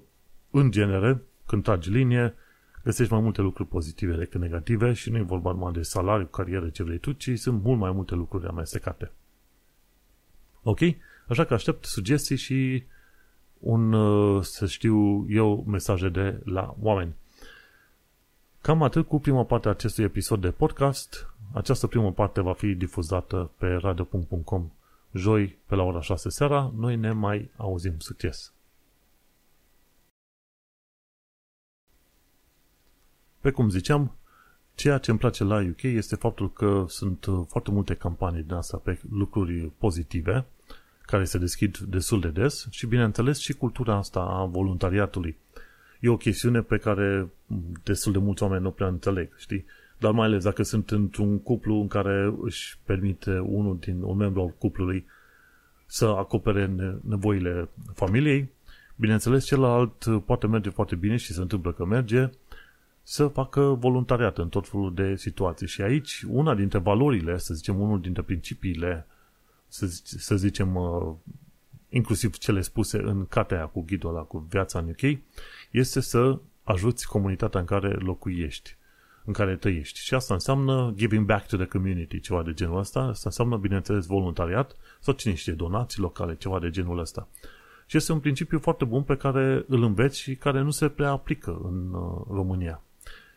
[0.52, 2.36] în genere, când tragi linie,
[2.84, 6.70] găsești mai multe lucruri pozitive decât negative și nu e vorba numai de salariu, carieră,
[6.70, 9.12] ce vrei tu, ci sunt mult mai multe lucruri amestecate.
[10.64, 10.80] Ok?
[11.28, 12.84] Așa că aștept sugestii și
[13.60, 17.16] un, uh, să știu eu, mesaje de la oameni.
[18.64, 21.34] Cam atât cu prima parte a acestui episod de podcast.
[21.54, 24.72] Această primă parte va fi difuzată pe radio.com
[25.12, 26.72] joi pe la ora 6 seara.
[26.76, 28.00] Noi ne mai auzim.
[28.00, 28.54] Succes!
[33.40, 34.16] Pe cum ziceam,
[34.76, 38.54] ceea ce îmi place la UK este faptul că sunt uh, foarte multe campanii din
[38.54, 40.46] asta pe lucruri pozitive,
[41.02, 45.38] care se deschid destul de des și, bineînțeles, și cultura asta a voluntariatului.
[46.04, 47.30] E o chestiune pe care
[47.84, 49.66] destul de mulți oameni nu prea înțeleg, știi?
[50.04, 54.42] dar mai ales dacă sunt într-un cuplu în care își permite unul din un membru
[54.42, 55.06] al cuplului
[55.86, 58.50] să acopere nevoile familiei,
[58.96, 62.30] bineînțeles, celălalt poate merge foarte bine și se întâmplă că merge,
[63.04, 65.68] să facă voluntariat în tot felul de situații.
[65.68, 69.08] Și aici, una dintre valorile, să zicem, unul dintre principiile,
[69.68, 71.14] să, zic, să zicem, uh,
[71.90, 75.20] inclusiv cele spuse în cartea cu ghidul ăla cu viața în UK,
[75.74, 78.76] este să ajuți comunitatea în care locuiești,
[79.26, 80.00] în care trăiești.
[80.00, 83.00] Și asta înseamnă giving back to the community, ceva de genul ăsta.
[83.00, 87.28] Asta înseamnă, bineînțeles, voluntariat sau cine știe, donații locale, ceva de genul ăsta.
[87.86, 91.10] Și este un principiu foarte bun pe care îl înveți și care nu se prea
[91.10, 92.82] aplică în uh, România.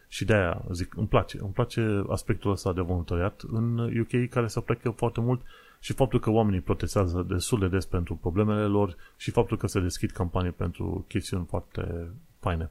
[0.09, 1.39] Și de aia zic, îmi place.
[1.41, 5.41] Îmi place aspectul ăsta de voluntariat în UK care se plecă foarte mult
[5.81, 9.81] și faptul că oamenii protestează destul de des pentru problemele lor și faptul că se
[9.81, 12.71] deschid campanii pentru chestiuni foarte faine.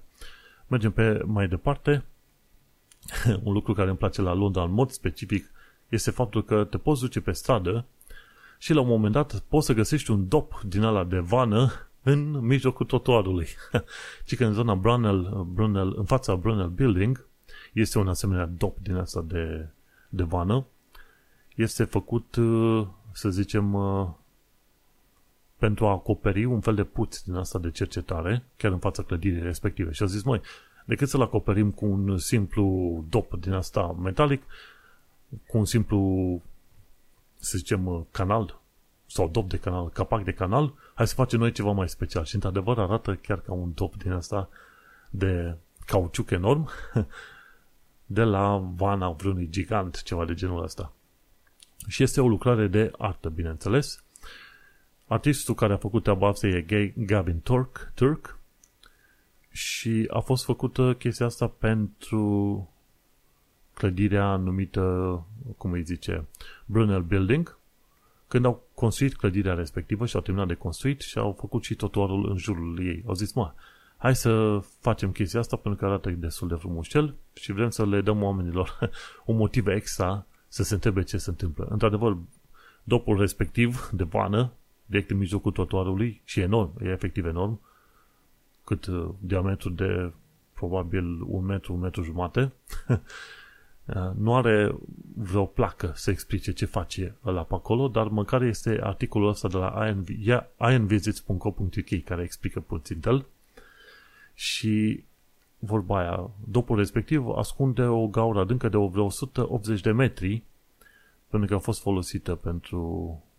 [0.68, 2.06] Mergem pe mai departe.
[3.44, 5.52] Un lucru care îmi place la Londra în mod specific
[5.90, 7.86] este faptul că te poți duce pe stradă
[8.58, 11.72] și la un moment dat poți să găsești un dop din ala de vană
[12.04, 13.48] în mijlocul trotuarului.
[14.26, 17.28] Ci că în zona Brunel, Brunel, în fața Brunel Building
[17.74, 19.68] este un asemenea dop din asta de,
[20.10, 20.66] de vană.
[21.56, 24.08] Este făcut, uh, să zicem, uh,
[25.58, 29.42] pentru a acoperi un fel de puț din asta de cercetare, chiar în fața clădirii
[29.42, 29.92] respective.
[29.92, 30.42] Și a zis, măi,
[30.86, 34.44] decât să-l acoperim cu un simplu dop din asta metalic,
[35.48, 36.42] cu un simplu,
[37.40, 38.60] să zicem, uh, canal
[39.06, 42.24] sau dop de canal, capac de canal, hai să facem noi ceva mai special.
[42.24, 44.50] Și într-adevăr arată chiar ca un dop din asta
[45.10, 46.70] de cauciuc enorm
[48.06, 50.92] de la vana vreunui gigant, ceva de genul ăsta.
[51.88, 54.04] Și este o lucrare de artă, bineînțeles.
[55.08, 58.40] Artistul care a făcut treaba asta e Gavin Turk, Turk
[59.52, 62.70] și a fost făcută chestia asta pentru
[63.74, 65.26] clădirea numită,
[65.58, 66.26] cum îi zice,
[66.66, 67.58] Brunel Building,
[68.28, 72.30] când au construit clădirea respectivă și au terminat de construit și au făcut și totuarul
[72.30, 73.04] în jurul ei.
[73.08, 73.54] Au zis, mă,
[73.98, 78.02] hai să facem chestia asta pentru că arată destul de frumușel și vrem să le
[78.02, 78.90] dăm oamenilor
[79.26, 81.68] un motiv extra să se întrebe ce se întâmplă.
[81.70, 82.18] Într-adevăr,
[82.84, 84.52] dopul respectiv de vană,
[84.86, 87.60] direct în mijlocul trotuarului și enorm, e efectiv enorm,
[88.64, 90.12] cât uh, diametru de
[90.54, 92.52] probabil un metru, un metru jumate,
[93.86, 94.76] Uh, nu are
[95.16, 99.58] vreo placă să explice ce face ăla pe acolo, dar măcar este articolul ăsta de
[99.58, 99.96] la
[100.72, 103.26] ironvisits.co.uk care explică puțin el
[104.34, 105.04] și
[105.60, 110.44] vorba aia, dopul respectiv ascunde o gaură adâncă de vreo 180 de metri
[111.28, 112.80] pentru că a fost folosită pentru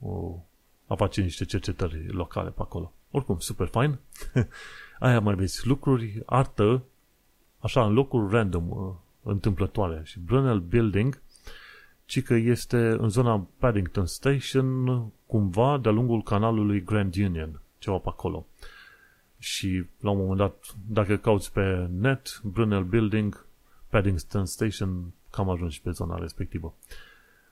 [0.01, 0.39] o,
[0.87, 2.93] a face niște cercetări locale pe acolo.
[3.11, 3.99] Oricum, super fain.
[4.99, 6.83] Aia mai vezi lucruri, artă,
[7.59, 10.01] așa, în locuri random, uh, întâmplătoare.
[10.05, 11.23] Și Brunel Building,
[12.05, 18.09] ci că este în zona Paddington Station, cumva de-a lungul canalului Grand Union, ceva pe
[18.09, 18.47] acolo.
[19.39, 23.47] Și la un moment dat, dacă cauți pe net, Brunel Building,
[23.89, 26.75] Paddington Station, cam ajungi pe zona respectivă.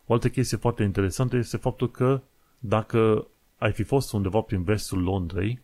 [0.07, 2.21] O altă chestie foarte interesantă este faptul că
[2.59, 3.27] dacă
[3.59, 5.63] ai fi fost undeva prin vestul Londrei,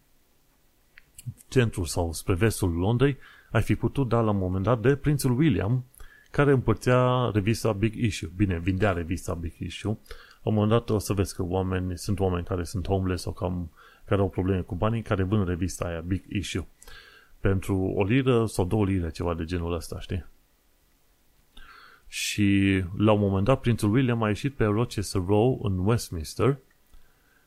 [1.49, 3.17] centrul sau spre vestul Londrei,
[3.51, 5.85] ai fi putut da la un moment dat de prințul William,
[6.31, 8.31] care împărțea revista Big Issue.
[8.37, 9.99] Bine, vindea revista Big Issue.
[10.43, 13.33] La un moment dat o să vezi că oameni, sunt oameni care sunt homeless sau
[13.33, 13.71] cam,
[14.11, 16.67] care au probleme cu banii, care vând revista aia Big Issue.
[17.41, 20.25] Pentru o liră sau două lire, ceva de genul ăsta, știi?
[22.09, 26.59] Și la un moment dat, prințul William a ieșit pe Rochester Row în Westminster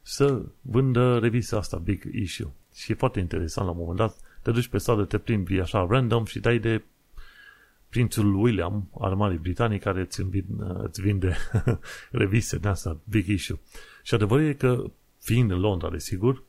[0.02, 2.52] să vândă revista asta, Big Issue.
[2.76, 5.88] Și e foarte interesant, la un moment dat, te duci pe stradă, te plimbi așa
[5.90, 6.84] random și dai de
[7.90, 10.26] prințul William al Marii Britanii care îți,
[10.84, 11.36] îți vinde
[12.22, 13.60] reviste de asta, big issue.
[14.04, 14.84] Și adevărul e că,
[15.20, 16.44] fiind în Londra, desigur,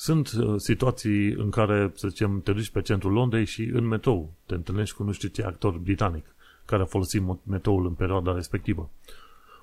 [0.00, 4.32] sunt uh, situații în care, să zicem, te duci pe centrul Londrei și în metrou
[4.46, 6.26] te întâlnești cu nu știu ce actor britanic
[6.64, 8.90] care a folosit metroul în perioada respectivă.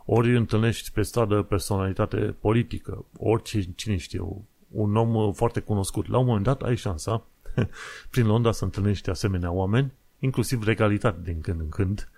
[0.06, 6.08] Ori întâlnești pe stradă personalitate politică, ori cine știu, un om uh, foarte cunoscut.
[6.08, 7.26] La un moment dat ai șansa,
[8.12, 12.10] prin Londra, să întâlnești asemenea oameni inclusiv regalitate din când în când.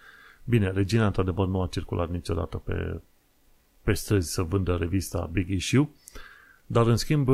[0.44, 3.02] Bine, regina într-adevăr nu a circulat niciodată pe,
[3.82, 5.90] pe străzi să vândă revista Big Issue,
[6.66, 7.30] dar în schimb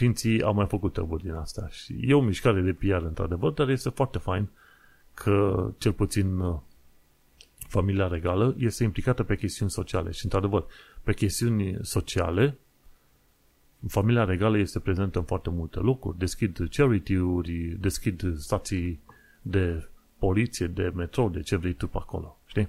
[0.00, 3.68] prinții au mai făcut treburi din asta și e o mișcare de PR într-adevăr, dar
[3.68, 4.48] este foarte fain
[5.14, 6.42] că cel puțin
[7.68, 10.64] familia regală este implicată pe chestiuni sociale și într-adevăr
[11.02, 12.58] pe chestiuni sociale
[13.88, 19.00] familia regală este prezentă în foarte multe locuri, deschid charity-uri, deschid stații
[19.42, 22.68] de poliție, de metrou, de ce vrei tu pe acolo, știi?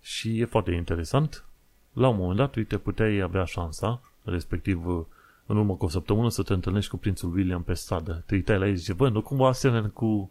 [0.00, 1.44] Și e foarte interesant.
[1.92, 5.06] La un moment dat, uite, puteai avea șansa, respectiv
[5.48, 8.22] în urmă cu o săptămână, să te întâlnești cu prințul William pe stradă.
[8.26, 10.30] Te uitai la el și zice, bă, nu cumva asemenea cu,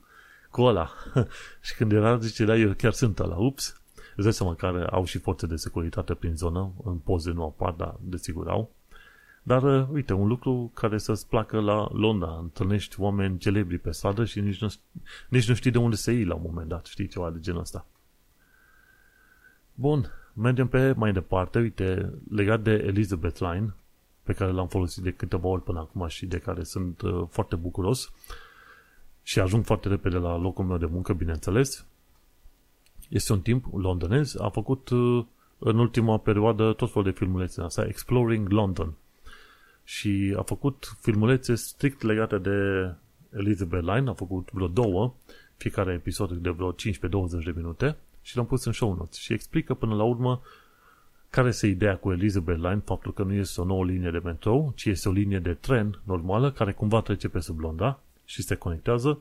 [0.52, 0.90] cu ăla.
[1.66, 3.82] și când era, zice, da, eu chiar sunt ăla, ups.
[4.16, 7.72] Îți dai seama că au și forțe de securitate prin zonă, în poze nu apar,
[7.72, 8.72] dar desigur au.
[9.44, 12.38] Dar, uh, uite, un lucru care să-ți placă la Londra.
[12.42, 14.68] Întâlnești oameni celebri pe stradă și nici nu,
[15.30, 16.86] nici nu știi de unde să iei la un moment dat.
[16.86, 17.86] Știi ceva de genul ăsta.
[19.74, 21.60] Bun, mergem pe mai departe.
[21.60, 23.74] Uite, legat de Elizabeth Line,
[24.28, 27.56] pe care l-am folosit de câteva ori până acum și de care sunt uh, foarte
[27.56, 28.12] bucuros.
[29.24, 31.86] Și ajung foarte repede la locul meu de muncă, bineînțeles.
[33.10, 35.26] Este un timp londonez, a făcut uh,
[35.58, 38.94] în ultima perioadă tot felul de filmulețe asta, Exploring London.
[39.84, 42.90] Și a făcut filmulețe strict legate de
[43.38, 45.14] Elizabeth Line, a făcut vreo două,
[45.58, 46.76] fiecare episod de vreo 15-20
[47.44, 49.18] de minute și l-am pus în show notes.
[49.18, 50.42] Și explică până la urmă
[51.30, 54.72] care este ideea cu Elizabeth Line, faptul că nu este o nouă linie de metrou,
[54.76, 58.56] ci este o linie de tren normală care cumva trece pe sub Londra și se
[58.56, 59.20] conectează.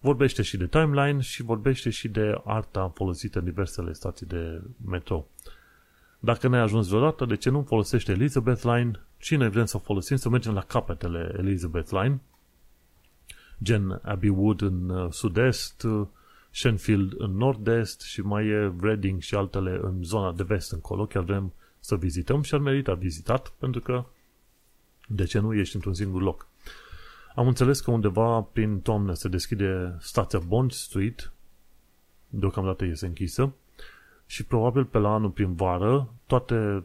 [0.00, 5.28] Vorbește și de timeline și vorbește și de arta folosită în diversele stații de metrou.
[6.18, 9.80] Dacă ne-ai ajuns vreodată, de ce nu folosește Elizabeth Line și noi vrem să o
[9.80, 12.20] folosim, să mergem la capetele Elizabeth Line,
[13.62, 16.06] gen Abbey Wood în uh, sud-est, uh,
[16.58, 21.06] Shenfield în nord-est și mai e Reading și altele în zona de vest încolo.
[21.06, 24.04] Chiar vrem să vizităm și ar merita vizitat pentru că
[25.08, 26.46] de ce nu ești într-un singur loc.
[27.34, 31.32] Am înțeles că undeva prin toamnă se deschide stația Bond Street,
[32.28, 33.52] deocamdată este închisă,
[34.26, 36.84] și probabil pe la anul prin vară toate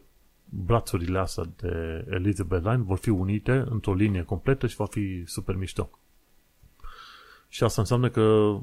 [0.50, 5.56] brațurile astea de Elizabeth Line vor fi unite într-o linie completă și va fi super
[5.56, 5.90] mișto.
[7.48, 8.58] Și asta înseamnă că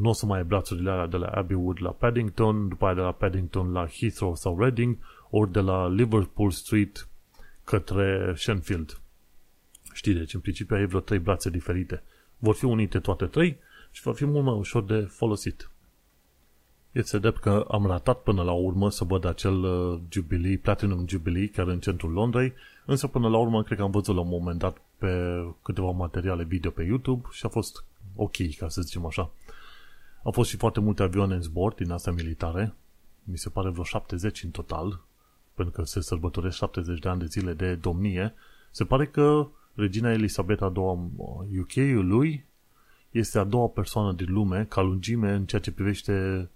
[0.00, 2.94] nu o să mai ai brațurile alea de la Abbey Wood la Paddington, după aia
[2.94, 4.96] de la Paddington la Heathrow sau Reading,
[5.30, 7.08] ori de la Liverpool Street
[7.64, 9.00] către Shenfield.
[9.92, 12.02] Știi, deci în principiu ai vreo trei brațe diferite.
[12.38, 13.58] Vor fi unite toate trei
[13.90, 15.70] și va fi mult mai ușor de folosit.
[16.92, 21.48] Este drept că am ratat până la urmă să văd acel uh, Jubilee, Platinum Jubilee,
[21.48, 22.52] chiar în centrul Londrei,
[22.84, 26.44] însă până la urmă cred că am văzut la un moment dat pe câteva materiale
[26.44, 27.84] video pe YouTube și a fost
[28.16, 29.30] ok, ca să zicem așa.
[30.26, 32.74] Au fost și foarte multe avioane în zbor din astea militare,
[33.24, 35.00] mi se pare vreo 70 în total,
[35.54, 38.34] pentru că se sărbătoresc 70 de ani de zile de domnie.
[38.70, 42.44] Se pare că regina Elisabeta II UK-ului
[43.10, 46.48] este a doua persoană din lume ca lungime în ceea ce privește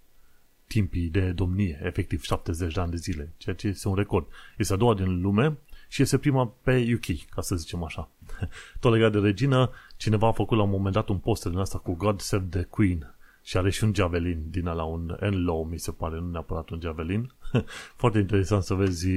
[0.66, 4.26] timpii de domnie, efectiv 70 de ani de zile, ceea ce este un record.
[4.56, 8.08] Este a doua din lume și este prima pe UK, ca să zicem așa.
[8.80, 11.78] Tot legat de regină, cineva a făcut la un moment dat un poster din asta
[11.78, 13.14] cu God Save the Queen
[13.50, 16.80] și are și un javelin din la un Enlow, mi se pare, nu neapărat un
[16.80, 17.32] javelin.
[18.00, 19.08] Foarte interesant să vezi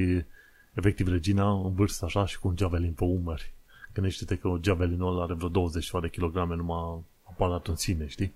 [0.73, 3.53] efectiv regina în vârstă așa și cu un javelin pe umări.
[3.93, 8.33] Gândește-te că javelinul ăla are vreo 20 de kilograme numai aparatul în sine, știi?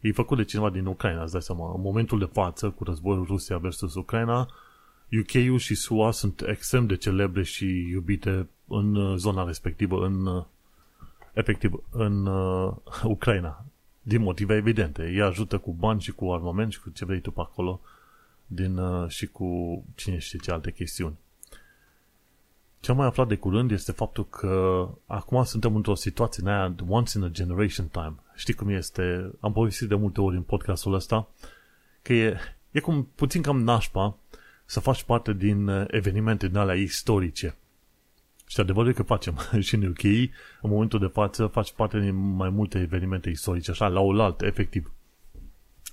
[0.00, 1.72] E făcut de cineva din Ucraina, îți dai seama.
[1.74, 4.48] În momentul de față, cu războiul Rusia versus Ucraina,
[5.20, 10.44] UK-ul și SUA sunt extrem de celebre și iubite în uh, zona respectivă, în uh,
[11.32, 12.72] efectiv în uh,
[13.14, 13.64] Ucraina.
[14.06, 15.10] Din motive evidente.
[15.10, 17.80] Ei ajută cu bani și cu armament și cu ce vrei tu pe acolo
[18.46, 21.16] din, uh, și cu cine știe ce alte chestiuni.
[22.80, 26.74] Ce am mai aflat de curând este faptul că acum suntem într-o situație în aia
[26.88, 28.14] once in a generation time.
[28.34, 29.30] Știi cum este?
[29.40, 31.28] Am povestit de multe ori în podcastul ăsta
[32.02, 32.36] că e,
[32.70, 34.16] e cum puțin cam nașpa
[34.64, 37.56] să faci parte din uh, evenimente din alea istorice.
[38.46, 42.14] Și adevărul e că facem și în UK, în momentul de față, faci parte din
[42.14, 44.92] mai multe evenimente istorice, așa, la oaltă, efectiv.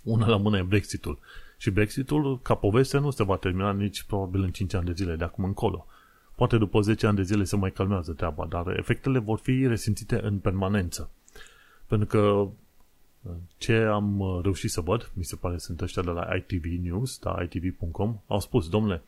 [0.03, 1.19] Una la mână e Brexitul.
[1.57, 5.15] Și Brexitul, ca poveste, nu se va termina nici probabil în 5 ani de zile
[5.15, 5.85] de acum încolo.
[6.35, 10.21] Poate după 10 ani de zile se mai calmează treaba, dar efectele vor fi resimțite
[10.23, 11.09] în permanență.
[11.87, 12.47] Pentru că
[13.57, 17.37] ce am reușit să văd, mi se pare sunt ăștia de la ITV News, da,
[17.43, 19.01] itv.com, au spus, domnule,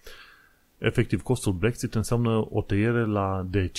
[0.83, 3.71] efectiv costul Brexit înseamnă o tăiere la de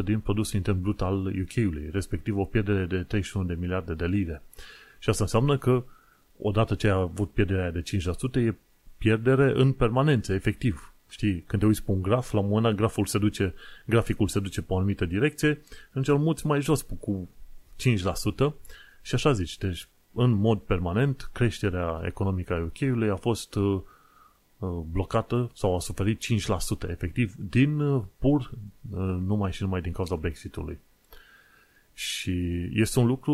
[0.00, 4.06] 5% din produsul intern brut al UK-ului, respectiv o pierdere de 31 de miliarde de
[4.06, 4.42] lire.
[4.98, 5.84] Și asta înseamnă că
[6.38, 8.54] odată ce a avut pierderea de 5%, e
[8.98, 10.94] pierdere în permanență, efectiv.
[11.08, 13.54] Știi, când te uiți pe un graf, la un moment dat graful se duce,
[13.86, 15.60] graficul se duce pe o anumită direcție,
[15.92, 17.28] în cel muți mai jos cu
[17.76, 18.54] 5%
[19.02, 19.58] și așa zici.
[19.58, 23.82] Deci, în mod permanent, creșterea economică a UK-ului a fost uh, uh,
[24.66, 26.22] blocată sau a suferit
[26.86, 28.50] 5% efectiv din uh, pur
[28.90, 30.78] uh, numai și numai din cauza Brexitului.
[31.94, 33.32] Și este un lucru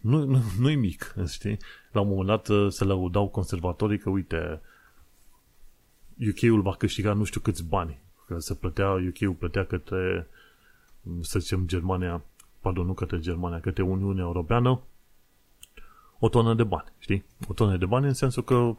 [0.00, 1.58] nu, nu, nu mic, știi?
[1.92, 4.60] La un moment dat uh, se lăudau conservatorii că, uite,
[6.28, 7.98] UK-ul va câștiga nu știu câți bani.
[8.26, 10.28] Că se plătea, UK-ul plătea către,
[11.20, 12.24] să zicem, Germania,
[12.60, 14.80] pardon, nu către Germania, către Uniunea Europeană,
[16.18, 17.24] o tonă de bani, știi?
[17.48, 18.74] O tonă de bani în sensul că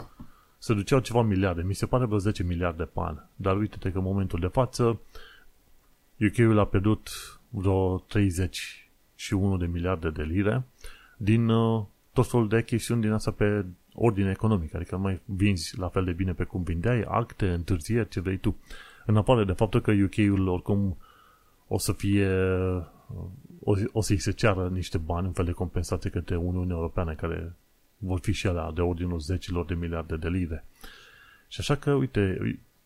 [0.57, 3.17] se duceau ceva miliarde, mi se pare vreo 10 miliarde pe an.
[3.35, 4.99] Dar uite-te că în momentul de față
[6.19, 7.09] UK-ul a pierdut
[7.49, 10.63] vreo 31 de miliarde de lire
[11.17, 15.87] din uh, tot felul de chestiuni din asta pe ordine economică, adică mai vinzi la
[15.87, 18.55] fel de bine pe cum vindeai, acte, întârzieri, ce vrei tu.
[19.05, 20.97] În afară de faptul că UK-ul oricum
[21.67, 22.29] o să fie
[23.63, 27.55] o, o să-i se ceară niște bani în fel de compensație către Uniunea Europeană care
[27.97, 30.65] vor fi și alea de ordinul zecilor de miliarde de lire.
[31.47, 32.37] Și așa că, uite,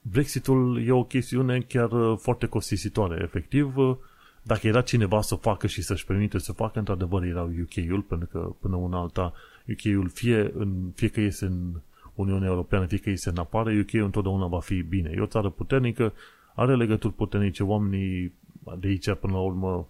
[0.02, 3.22] Brexitul e o chestiune chiar uh, foarte costisitoare.
[3.24, 3.96] Efectiv, uh,
[4.44, 8.02] dacă era cineva să o facă și să-și permite să o facă, într-adevăr era UK-ul,
[8.02, 9.34] pentru că până una alta
[9.70, 11.82] UK-ul fie, în, fie că iese în
[12.14, 15.12] Uniunea Europeană, fie că iese în afară, UK-ul întotdeauna va fi bine.
[15.16, 16.14] E o țară puternică,
[16.56, 18.34] are legături puternice, oamenii
[18.80, 19.88] de aici până la urmă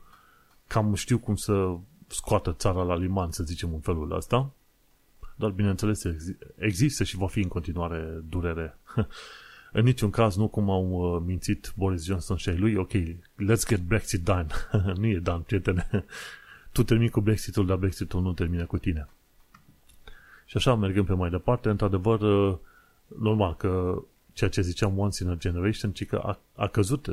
[0.67, 1.76] cam știu cum să
[2.07, 4.51] scoată țara la liman, să zicem în felul ăsta,
[5.41, 6.03] dar bineînțeles
[6.57, 8.77] există și va fi în continuare durere.
[9.71, 13.67] în niciun caz nu cum au uh, mințit Boris Johnson și ai lui, ok, let's
[13.67, 14.47] get Brexit done.
[14.99, 15.89] nu e done, prietene.
[16.73, 19.09] tu termini cu Brexitul, dar Brexitul nu termină cu tine.
[20.45, 22.57] Și așa mergând pe mai departe, într-adevăr, uh,
[23.19, 24.01] normal că
[24.33, 27.07] ceea ce ziceam once in a generation, ci că a, a, căzut,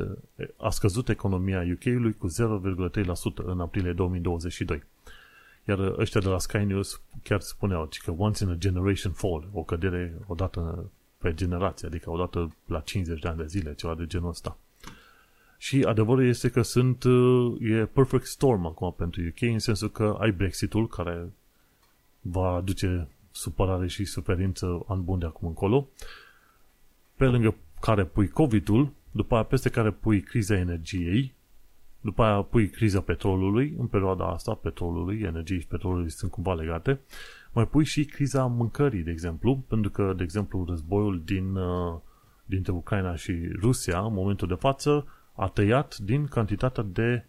[0.57, 4.83] a scăzut economia UK-ului cu 0,3% în aprilie 2022.
[5.69, 9.49] Iar ăștia de la Sky News chiar spuneau ci că once in a generation fall,
[9.53, 14.07] o cădere odată pe generație, adică odată la 50 de ani de zile, ceva de
[14.07, 14.59] genul ăsta.
[15.59, 17.05] Și adevărul este că sunt,
[17.61, 21.33] e perfect storm acum pentru UK, în sensul că ai Brexitul, care
[22.21, 25.89] va aduce supărare și suferință an bun de acum încolo,
[27.16, 31.35] pe lângă care pui COVID-ul, după aia peste care pui criza energiei,
[32.01, 37.01] după aia pui criza petrolului, în perioada asta, petrolului, energiei și petrolului sunt cumva legate,
[37.53, 41.99] mai pui și criza mâncării, de exemplu, pentru că, de exemplu, războiul din, uh,
[42.45, 47.25] dintre Ucraina și Rusia, în momentul de față, a tăiat din cantitatea de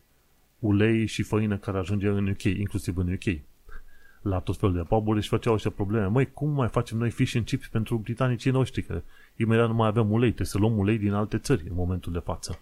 [0.60, 3.42] ulei și făină care ajunge în UK, inclusiv în UK
[4.22, 6.06] la tot felul de puburi și făceau ăștia probleme.
[6.06, 8.82] Măi, cum mai facem noi fish and chips pentru britanicii noștri?
[8.82, 9.02] Că
[9.36, 12.20] imediat nu mai avem ulei, trebuie să luăm ulei din alte țări în momentul de
[12.20, 12.60] față.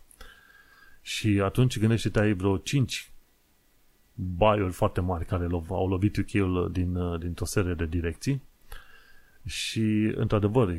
[1.07, 3.11] Și atunci gândește-te, ai vreo 5
[4.13, 8.41] baiuri foarte mari care au lovit UK-ul din, din o serie de direcții
[9.45, 10.77] și, într-adevăr,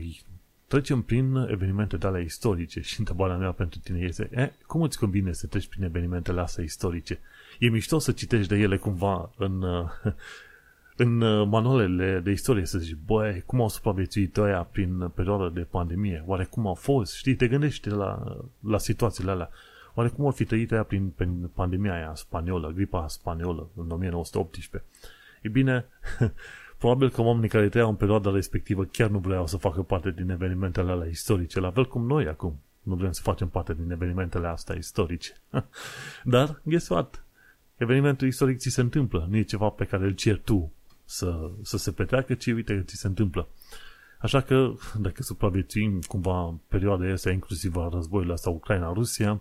[0.66, 4.98] trecem prin evenimente de alea istorice și întrebarea mea pentru tine este e, cum îți
[4.98, 7.18] convine să treci prin evenimentele astea istorice?
[7.58, 9.62] E mișto să citești de ele cumva în,
[11.04, 15.60] în uh, manualele de istorie să zici, băi, cum au supraviețuit ăia prin perioada de
[15.60, 16.22] pandemie?
[16.26, 17.14] Oare cum au fost?
[17.14, 19.50] Știi, te gândești la, la situațiile alea.
[19.98, 24.88] Oare cum au fi trăit aia prin, prin pandemia aia spaniolă, gripa spaniolă în 1918?
[25.42, 25.86] E bine,
[26.78, 30.30] probabil că oamenii care trăiau în perioada respectivă chiar nu vreau să facă parte din
[30.30, 32.60] evenimentele alea istorice, la fel cum noi acum.
[32.82, 35.32] Nu vrem să facem parte din evenimentele astea istorice.
[36.24, 37.24] Dar, guess what?
[37.76, 40.72] Evenimentul istoric ți se întâmplă, nu e ceva pe care îl ceri tu
[41.04, 43.48] să, să se petreacă, ci uite că ți se întâmplă.
[44.20, 44.72] Așa că,
[45.06, 49.40] dacă supraviețuim cumva perioada asta, inclusiv a războiului sau Ucraina-Rusia,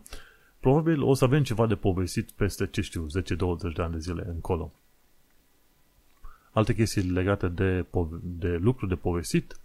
[0.60, 4.24] probabil o să avem ceva de povestit peste, ce știu, 10-20 de ani de zile
[4.28, 4.72] încolo.
[6.51, 7.86] Alte chestii legate de,
[8.22, 9.60] de lucru de povestit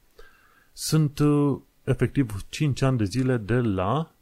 [0.73, 4.13] sunt uh, efectiv 5 ani de zile de la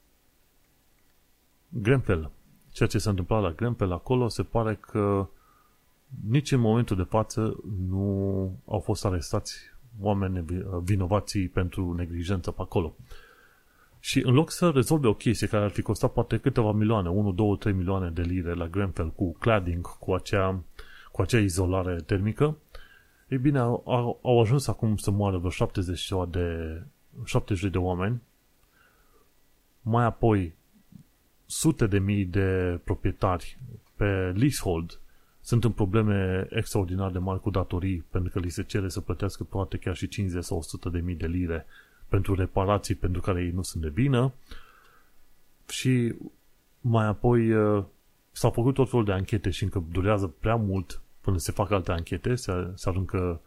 [1.68, 2.31] Grenfell.
[2.73, 5.29] Ceea ce s-a întâmplat la Grenfell acolo se pare că
[6.29, 7.57] nici în momentul de față
[7.89, 9.57] nu au fost arestați
[10.01, 10.45] oameni
[10.83, 12.97] vinovații pentru neglijență pe acolo.
[14.01, 17.33] Și în loc să rezolve o chestie care ar fi costat poate câteva milioane, 1,
[17.33, 20.63] 2, 3 milioane de lire la Grenfell cu cladding, cu acea,
[21.13, 22.57] cu acea izolare termică,
[23.29, 26.83] ei bine, au, au ajuns acum să moară vreo 70 de,
[27.25, 28.21] 70 de oameni,
[29.83, 30.55] mai apoi
[31.47, 33.59] sute de mii de proprietari
[33.97, 35.01] pe leasehold
[35.41, 39.45] sunt în probleme extraordinar de mari cu datorii, pentru că li se cere să plătească
[39.45, 41.67] poate chiar și 50 sau 100 de mii de lire
[42.11, 44.33] pentru reparații pentru care ei nu sunt de vină.
[45.69, 46.15] Și
[46.81, 47.85] mai apoi uh,
[48.33, 51.93] s-au făcut tot felul de anchete și încă durează prea mult până se fac alte
[51.93, 53.41] anchete, se, se aruncă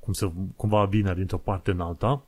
[0.00, 2.22] cum se, cumva vinea dintr-o parte în alta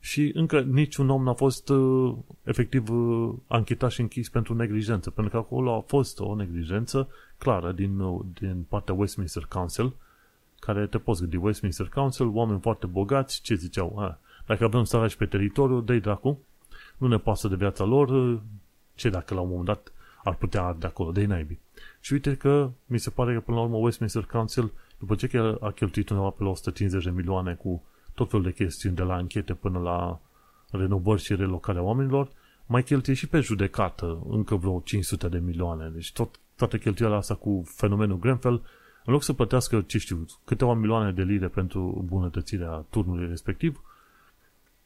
[0.00, 5.32] și încă niciun om n-a fost uh, efectiv uh, anchetat și închis pentru neglijență, pentru
[5.32, 7.08] că acolo a fost o neglijență
[7.38, 9.92] clară din, uh, din partea Westminster Council,
[10.60, 13.98] care te poți gândi, Westminster Council, oameni foarte bogați, ce ziceau?
[13.98, 16.38] A, dacă avem săraci pe teritoriu, dă dracu,
[16.96, 18.40] nu ne pasă de viața lor,
[18.94, 19.92] ce dacă la un moment dat
[20.24, 21.58] ar putea arde acolo, de naibii.
[22.00, 25.70] Și uite că mi se pare că până la urmă Westminster Council, după ce a
[25.70, 27.82] cheltuit undeva pe la 150 de milioane cu
[28.14, 30.20] tot felul de chestiuni, de la închete până la
[30.70, 32.28] renovări și relocarea oamenilor,
[32.66, 35.90] mai cheltuie și pe judecată încă vreo 500 de milioane.
[35.94, 38.62] Deci tot, toată cheltuiala asta cu fenomenul Grenfell,
[39.04, 43.82] în loc să plătească, ce știu, câteva milioane de lire pentru îmbunătățirea turnului respectiv,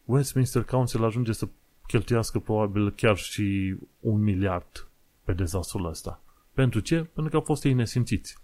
[0.05, 1.49] Westminster Council ajunge să
[1.87, 4.89] cheltuiască probabil chiar și un miliard
[5.25, 6.21] pe dezastrul ăsta.
[6.55, 6.95] Pentru ce?
[6.95, 8.37] Pentru că au fost ei nesimțiți.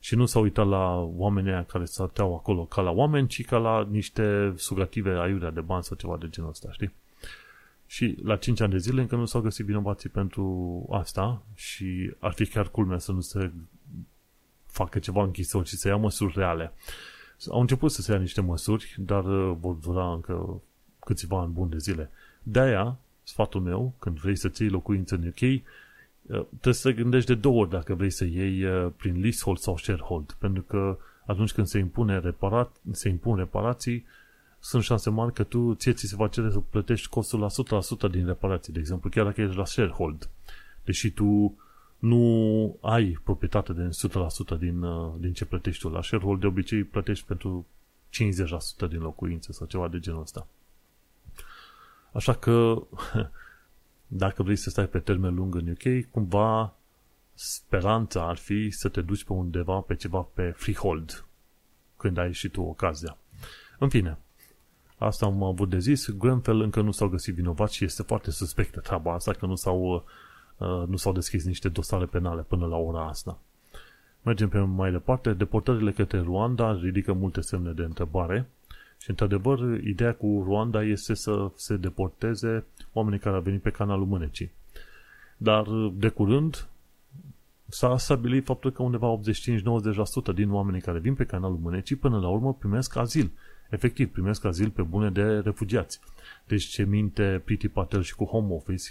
[0.00, 3.58] Și nu s-au uitat la oamenii aia care stăteau acolo ca la oameni, ci ca
[3.58, 6.92] la niște sugative aiurea de bani sau ceva de genul ăsta, știi?
[7.86, 12.32] Și la 5 ani de zile încă nu s-au găsit vinovații pentru asta și ar
[12.32, 13.52] fi chiar culmea să nu se
[14.66, 16.72] facă ceva închisori și să ia măsuri reale.
[17.50, 20.62] Au început să se ia niște măsuri, dar uh, vor dura încă
[21.08, 22.10] câțiva ani buni de zile.
[22.42, 25.62] De-aia, sfatul meu, când vrei să-ți iei locuință în UK,
[26.28, 29.76] Uh, trebuie să gândești de două ori dacă vrei să iei uh, prin leasehold sau
[29.76, 34.04] sharehold, pentru că atunci când se, impune reparat, se impun reparații,
[34.60, 37.46] sunt șanse mari că tu, ție ți se va cere să plătești costul la
[38.08, 40.28] 100% din reparații, de exemplu, chiar dacă ești la sharehold.
[40.84, 41.56] Deși tu
[41.98, 43.88] nu ai proprietate de
[44.56, 45.88] 100% din, uh, din ce plătești tu.
[45.88, 47.66] La sharehold de obicei plătești pentru
[48.10, 50.46] 50% din locuințe sau ceva de genul ăsta.
[52.12, 52.82] Așa că
[54.06, 56.74] dacă vrei să stai pe termen lung în UK, cumva
[57.34, 61.24] speranța ar fi să te duci pe undeva pe ceva pe freehold,
[61.96, 63.16] când ai și tu ocazia.
[63.78, 64.18] În fine,
[64.98, 66.10] asta am avut de zis.
[66.10, 70.04] Grenfell încă nu s-au găsit vinovați și este foarte suspectă treaba asta că nu s-au,
[70.56, 73.38] uh, nu s-au deschis niște dosare penale până la ora asta.
[74.22, 75.32] Mergem pe mai departe.
[75.32, 78.48] Deportările către Rwanda ridică multe semne de întrebare
[78.98, 84.06] și, într-adevăr, ideea cu Rwanda este să se deporteze oamenii care au venit pe canalul
[84.06, 84.50] Mânecii.
[85.36, 86.68] Dar, de curând,
[87.68, 89.20] s-a stabilit faptul că undeva
[90.32, 93.30] 85-90% din oamenii care vin pe canalul Mânecii, până la urmă, primesc azil.
[93.70, 96.00] Efectiv, primesc azil pe bune de refugiați.
[96.46, 98.90] Deci ce minte Priti Patel și cu Home Office,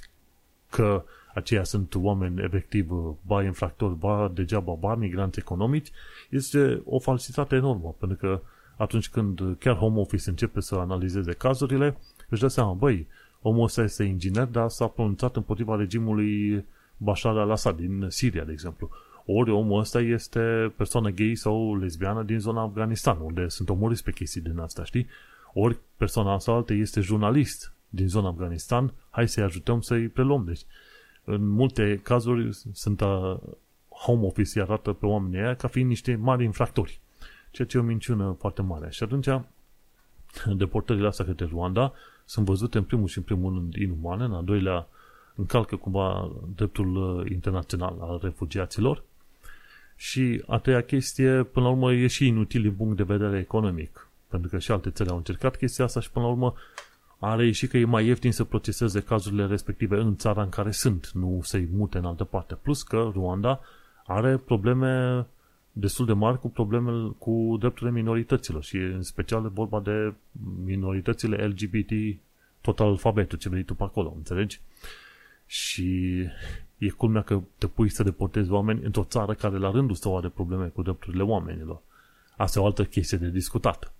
[0.70, 1.04] că
[1.34, 2.88] aceia sunt oameni efectiv
[3.22, 5.92] ba infractori, ba degeaba, ba migranți economici,
[6.30, 8.42] este o falsitate enormă, pentru că
[8.78, 11.98] atunci când chiar Home Office începe să analizeze cazurile,
[12.30, 13.08] își dă seama, băi,
[13.42, 16.66] omul ăsta este inginer, dar s-a pronunțat împotriva regimului
[16.98, 18.90] Bashar al-Assad din Siria, de exemplu.
[19.26, 24.12] Ori omul ăsta este persoană gay sau lesbiană din zona Afganistan, unde sunt omoriți pe
[24.12, 25.08] chestii din asta, știi?
[25.54, 30.46] Ori persoana asta altă este jurnalist din zona Afganistan, hai să-i ajutăm să-i preluăm.
[30.46, 30.62] Deci,
[31.24, 33.42] în multe cazuri sunt a,
[33.90, 37.00] home office arată pe oamenii aia ca fiind niște mari infractori
[37.58, 38.90] ceea ce e o minciună foarte mare.
[38.90, 39.28] Și atunci,
[40.62, 41.94] deportările astea către Rwanda
[42.26, 44.88] sunt văzute în primul și în primul rând inumane, în al doilea
[45.36, 49.04] încalcă cumva dreptul uh, internațional al refugiaților
[49.96, 54.10] și a treia chestie, până la urmă, e și inutil din punct de vedere economic,
[54.28, 56.54] pentru că și alte țări au încercat chestia asta și până la urmă
[57.20, 61.12] are și că e mai ieftin să proceseze cazurile respective în țara în care sunt,
[61.14, 62.56] nu să-i mute în altă parte.
[62.56, 63.60] Plus că Rwanda
[64.06, 65.26] are probleme
[65.80, 70.14] destul de mari cu problemele cu drepturile minorităților și în special vorba de
[70.64, 72.20] minoritățile LGBT
[72.62, 74.62] total alfabetul, ce vrei tu pe acolo, înțelegi?
[75.46, 76.20] Și
[76.78, 80.30] e culmea că te pui să deportezi oameni într-o țară care la rândul său are
[80.30, 81.82] probleme cu drepturile oamenilor.
[82.38, 83.94] Asta e o altă chestie de discutat.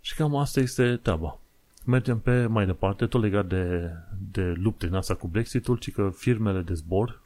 [0.00, 1.38] Și cam asta este treaba.
[1.86, 3.90] Mergem pe mai departe, tot legat de,
[4.32, 7.20] de lupte în asta cu Brexitul, ci că firmele de zbor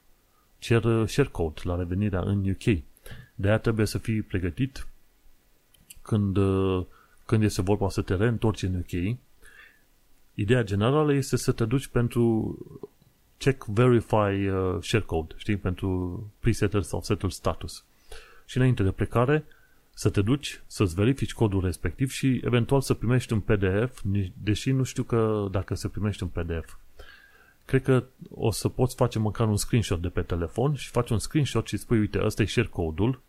[0.59, 2.83] cer share code la revenirea în UK.
[3.35, 4.87] De aia trebuie să fii pregătit
[6.03, 6.85] când, uh,
[7.27, 9.19] când este vorba să te reîntorci în UK.
[10.35, 12.57] Ideea generală este să te duci pentru
[13.39, 17.85] check verify uh, share code, știi, pentru presettled sau settled status.
[18.47, 19.45] Și înainte de plecare,
[19.95, 24.03] să te duci, să-ți verifici codul respectiv și eventual să primești un PDF,
[24.43, 26.77] deși nu știu că dacă se primește un PDF
[27.65, 31.19] cred că o să poți face măcar un screenshot de pe telefon și faci un
[31.19, 33.21] screenshot și spui, uite, ăsta e share code-ul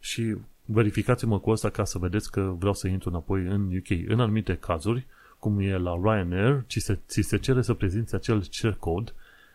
[0.00, 4.08] și verificați-mă cu asta ca să vedeți că vreau să intru înapoi în UK.
[4.08, 5.06] În anumite cazuri,
[5.38, 9.12] cum e la Ryanair, ci se, ți se cere să prezinți acel share code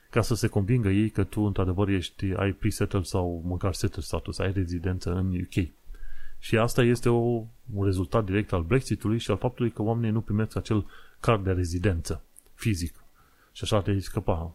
[0.10, 4.40] ca să se convingă ei că tu într-adevăr ești, ai pre-settled sau măcar settled status,
[4.40, 5.68] ai rezidență în UK.
[6.40, 10.22] Și asta este o un rezultat direct al Brexitului și al faptului că oamenii nu
[10.22, 10.86] primesc acel
[11.20, 13.01] card de rezidență fizic.
[13.52, 14.54] Și așa te scăpa.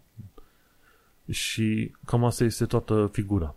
[1.31, 3.55] Și cam asta este toată figura.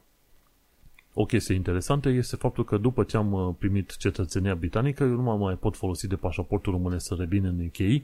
[1.13, 5.21] O chestie interesantă este faptul că după ce am uh, primit cetățenia britanică, eu nu
[5.21, 8.01] mă mai pot folosi de pașaportul românesc să revin în UK,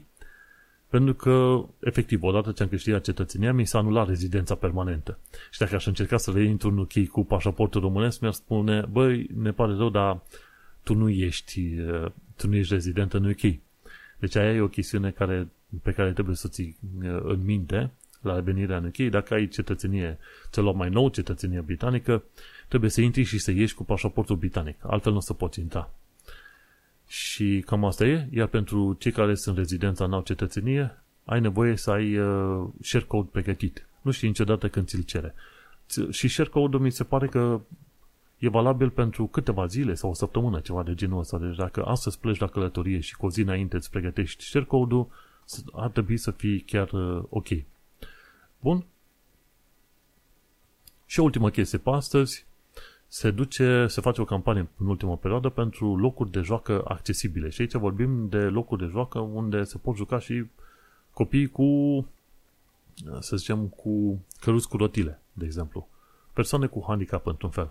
[0.88, 5.18] pentru că, efectiv, odată ce am câștigat cetățenia, mi s-a anulat rezidența permanentă.
[5.50, 9.52] Și dacă aș încerca să reintru în UK cu pașaportul românesc, mi-ar spune, băi, ne
[9.52, 10.20] pare rău, dar
[10.82, 13.58] tu nu ești, uh, tu nu ești rezident în UK.
[14.18, 15.48] Deci aia e o chestiune care,
[15.82, 17.90] pe care trebuie să ții uh, în minte
[18.20, 19.10] la venirea în UK.
[19.10, 20.18] Dacă ai cetățenie
[20.50, 22.22] celor mai nou, cetățenie britanică,
[22.68, 24.76] trebuie să intri și să ieși cu pașaportul britanic.
[24.82, 25.90] Altfel nu o să poți intra.
[27.06, 28.28] Și cam asta e.
[28.30, 33.28] Iar pentru cei care sunt rezidența, n-au cetățenie, ai nevoie să ai uh, share code
[33.32, 33.86] pregătit.
[34.02, 35.34] Nu știi niciodată când ți-l cere.
[36.10, 37.60] Și share code-ul mi se pare că
[38.38, 41.38] e valabil pentru câteva zile sau o săptămână, ceva de genul ăsta.
[41.38, 45.08] Deci dacă astăzi pleci la călătorie și cu o zi înainte îți pregătești share code-ul,
[45.72, 47.48] ar trebui să fie chiar uh, ok.
[48.60, 48.84] Bun?
[51.06, 52.46] Și ultima chestie pe astăzi,
[53.08, 57.48] se duce, se face o campanie în ultima perioadă pentru locuri de joacă accesibile.
[57.48, 60.44] Și aici vorbim de locuri de joacă unde se pot juca și
[61.12, 61.66] copii cu,
[63.20, 65.88] să zicem, cu căruți cu rotile, de exemplu.
[66.32, 67.70] Persoane cu handicap, într-un fel.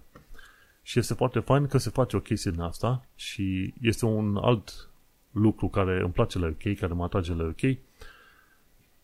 [0.82, 4.90] Și este foarte fain că se face o chestie din asta și este un alt
[5.36, 7.78] lucru care îmi place la UK, care mă atrage la UK,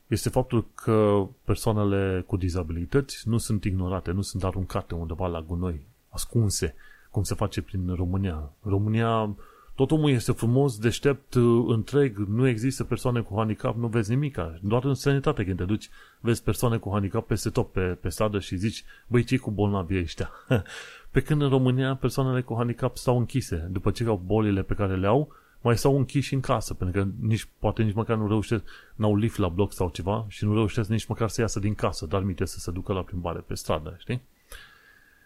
[0.08, 5.86] este faptul că persoanele cu dizabilități nu sunt ignorate, nu sunt aruncate undeva la gunoi,
[6.10, 6.76] ascunse,
[7.10, 8.52] cum se face prin România.
[8.62, 9.36] România,
[9.76, 11.36] tot omul este frumos, deștept,
[11.68, 14.38] întreg, nu există persoane cu handicap, nu vezi nimic.
[14.62, 18.40] Doar în sănătate când te duci, vezi persoane cu handicap peste tot pe, pe stradă
[18.40, 20.30] și zici, băi, ce cu bolnavi ăștia?
[21.12, 23.68] Pe când în România persoanele cu handicap stau închise.
[23.72, 27.08] După ce au bolile pe care le au, mai stau închiși în casă, pentru că
[27.20, 28.64] nici, poate nici măcar nu reușesc,
[28.96, 32.06] n-au lift la bloc sau ceva și nu reușesc nici măcar să iasă din casă,
[32.06, 34.22] dar minte să se ducă la plimbare pe stradă, știi?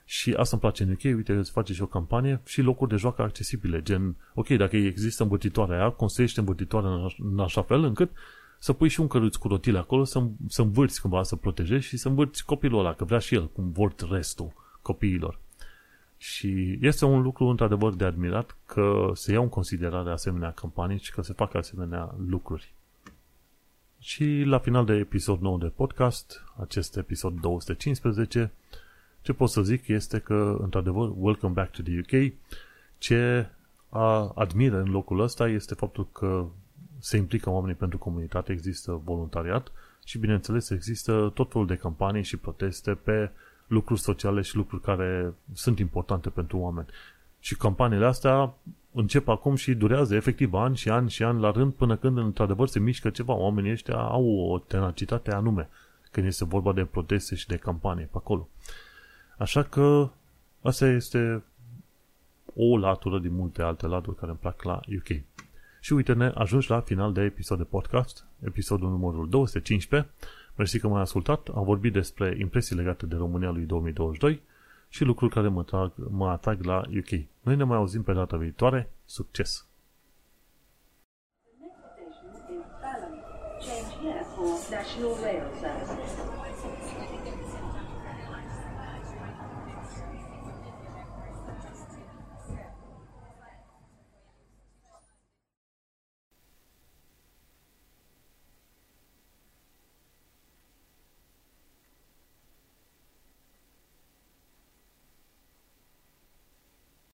[0.06, 2.96] Și asta îmi place în UK, uite, îți face și o campanie și locuri de
[2.96, 8.12] joacă accesibile, gen, ok, dacă există învârtitoarea aia, construiește învârtitoarea în așa fel încât
[8.60, 11.98] să pui și un căruț cu rotile acolo, să, să învârți cumva, să protejezi și
[11.98, 15.40] să învârți copilul ăla, că vrea și el, cum vor restul copiilor.
[16.26, 21.12] Și este un lucru într-adevăr de admirat că se iau în considerare asemenea campanii și
[21.12, 22.74] că se fac asemenea lucruri.
[24.00, 28.52] Și la final de episod nou de podcast, acest episod 215,
[29.22, 32.34] ce pot să zic este că, într-adevăr, welcome back to the UK,
[32.98, 33.50] ce
[33.90, 36.46] a admiră în locul ăsta este faptul că
[37.00, 39.72] se implică oamenii pentru comunitate, există voluntariat
[40.06, 43.32] și, bineînțeles, există tot felul de campanii și proteste pe
[43.68, 46.88] lucruri sociale și lucruri care sunt importante pentru oameni.
[47.40, 48.54] Și campaniile astea
[48.92, 52.68] încep acum și durează efectiv ani și ani și ani la rând până când într-adevăr
[52.68, 53.34] se mișcă ceva.
[53.34, 55.70] Oamenii ăștia au o tenacitate anume
[56.12, 58.50] când este vorba de proteste și de campanie pe acolo.
[59.38, 60.10] Așa că
[60.62, 61.44] asta este
[62.56, 65.22] o latură din multe alte laturi care îmi plac la UK.
[65.80, 70.10] Și uite-ne, ajungi la final de episod de podcast, episodul numărul 215.
[70.56, 71.48] Mersi că m-ai ascultat.
[71.56, 74.42] Am vorbit despre impresii legate de România lui 2022
[74.90, 77.10] și lucruri care mă, trag, mă atrag la UK.
[77.42, 78.90] Noi ne mai auzim pe data viitoare.
[79.06, 79.68] Succes!
[83.60, 86.25] Change here for National Rail Service.